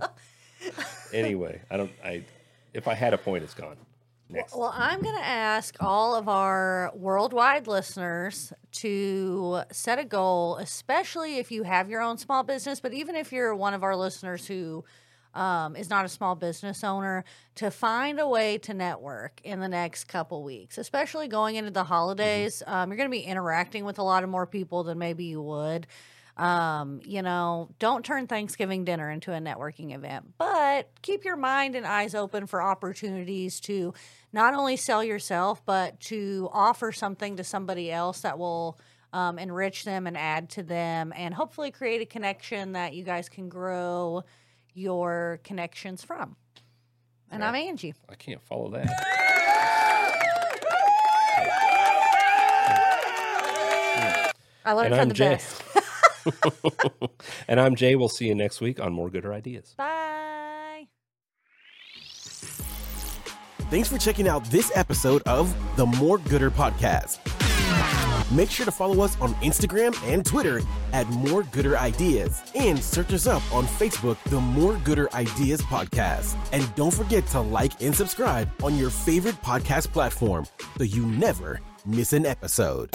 anyway, 1.12 1.60
I 1.70 1.76
don't. 1.76 1.90
I 2.04 2.24
if 2.72 2.88
I 2.88 2.94
had 2.94 3.14
a 3.14 3.18
point, 3.18 3.44
it's 3.44 3.54
gone. 3.54 3.76
Next. 4.28 4.56
Well, 4.56 4.72
I'm 4.74 5.02
going 5.02 5.16
to 5.16 5.24
ask 5.24 5.76
all 5.80 6.14
of 6.14 6.26
our 6.26 6.90
worldwide 6.94 7.66
listeners 7.66 8.50
to 8.72 9.60
set 9.70 9.98
a 9.98 10.04
goal, 10.04 10.56
especially 10.56 11.36
if 11.36 11.50
you 11.50 11.64
have 11.64 11.90
your 11.90 12.00
own 12.00 12.16
small 12.16 12.42
business, 12.42 12.80
but 12.80 12.94
even 12.94 13.14
if 13.14 13.30
you're 13.30 13.54
one 13.54 13.74
of 13.74 13.82
our 13.82 13.94
listeners 13.94 14.46
who 14.46 14.84
um, 15.34 15.76
is 15.76 15.90
not 15.90 16.04
a 16.04 16.08
small 16.08 16.34
business 16.34 16.84
owner, 16.84 17.24
to 17.56 17.70
find 17.70 18.18
a 18.20 18.28
way 18.28 18.58
to 18.58 18.74
network 18.74 19.40
in 19.44 19.60
the 19.60 19.68
next 19.68 20.04
couple 20.04 20.42
weeks, 20.42 20.78
especially 20.78 21.28
going 21.28 21.56
into 21.56 21.70
the 21.70 21.84
holidays. 21.84 22.62
Um, 22.66 22.90
you're 22.90 22.96
going 22.96 23.10
to 23.10 23.16
be 23.16 23.22
interacting 23.22 23.84
with 23.84 23.98
a 23.98 24.02
lot 24.02 24.24
of 24.24 24.30
more 24.30 24.46
people 24.46 24.84
than 24.84 24.98
maybe 24.98 25.24
you 25.24 25.42
would. 25.42 25.86
Um, 26.36 27.00
you 27.04 27.20
know, 27.20 27.68
don't 27.78 28.04
turn 28.04 28.26
Thanksgiving 28.26 28.84
dinner 28.84 29.10
into 29.10 29.32
a 29.34 29.38
networking 29.38 29.94
event, 29.94 30.32
but 30.38 30.88
keep 31.02 31.24
your 31.24 31.36
mind 31.36 31.76
and 31.76 31.86
eyes 31.86 32.14
open 32.14 32.46
for 32.46 32.62
opportunities 32.62 33.60
to 33.60 33.92
not 34.32 34.54
only 34.54 34.76
sell 34.76 35.04
yourself, 35.04 35.64
but 35.66 36.00
to 36.00 36.48
offer 36.52 36.90
something 36.90 37.36
to 37.36 37.44
somebody 37.44 37.92
else 37.92 38.20
that 38.22 38.38
will 38.38 38.78
um, 39.12 39.38
enrich 39.38 39.84
them 39.84 40.06
and 40.06 40.16
add 40.16 40.48
to 40.50 40.62
them 40.62 41.12
and 41.14 41.34
hopefully 41.34 41.70
create 41.70 42.00
a 42.00 42.06
connection 42.06 42.72
that 42.72 42.94
you 42.94 43.04
guys 43.04 43.28
can 43.28 43.50
grow 43.50 44.22
your 44.72 45.38
connections 45.44 46.02
from. 46.02 46.36
And 47.30 47.44
I'm 47.44 47.54
Angie. 47.54 47.94
I 48.08 48.14
can't 48.14 48.42
follow 48.42 48.70
that. 48.70 48.88
I 54.64 54.72
learned 54.72 54.86
And 54.86 54.94
from 54.94 55.00
I'm 55.02 55.08
the 55.08 55.14
Jay. 55.14 55.28
best. 55.30 55.62
and 57.48 57.60
I'm 57.60 57.74
Jay. 57.74 57.94
We'll 57.94 58.08
see 58.08 58.28
you 58.28 58.34
next 58.34 58.60
week 58.60 58.80
on 58.80 58.92
More 58.92 59.10
Gooder 59.10 59.32
Ideas. 59.32 59.74
Bye. 59.76 60.88
Thanks 63.70 63.88
for 63.88 63.96
checking 63.96 64.28
out 64.28 64.44
this 64.46 64.70
episode 64.74 65.22
of 65.22 65.54
the 65.76 65.86
More 65.86 66.18
Gooder 66.18 66.50
Podcast. 66.50 67.18
Make 68.30 68.50
sure 68.50 68.64
to 68.64 68.72
follow 68.72 69.02
us 69.02 69.18
on 69.20 69.34
Instagram 69.36 69.94
and 70.10 70.24
Twitter 70.24 70.62
at 70.92 71.06
More 71.08 71.42
Gooder 71.42 71.78
Ideas 71.78 72.42
and 72.54 72.82
search 72.82 73.12
us 73.12 73.26
up 73.26 73.42
on 73.52 73.64
Facebook, 73.66 74.16
the 74.24 74.40
More 74.40 74.76
Gooder 74.84 75.12
Ideas 75.14 75.60
Podcast. 75.62 76.36
And 76.52 76.74
don't 76.74 76.92
forget 76.94 77.26
to 77.28 77.40
like 77.40 77.82
and 77.82 77.94
subscribe 77.94 78.50
on 78.62 78.76
your 78.76 78.90
favorite 78.90 79.36
podcast 79.42 79.92
platform 79.92 80.46
so 80.78 80.84
you 80.84 81.04
never 81.06 81.60
miss 81.84 82.12
an 82.12 82.24
episode. 82.24 82.90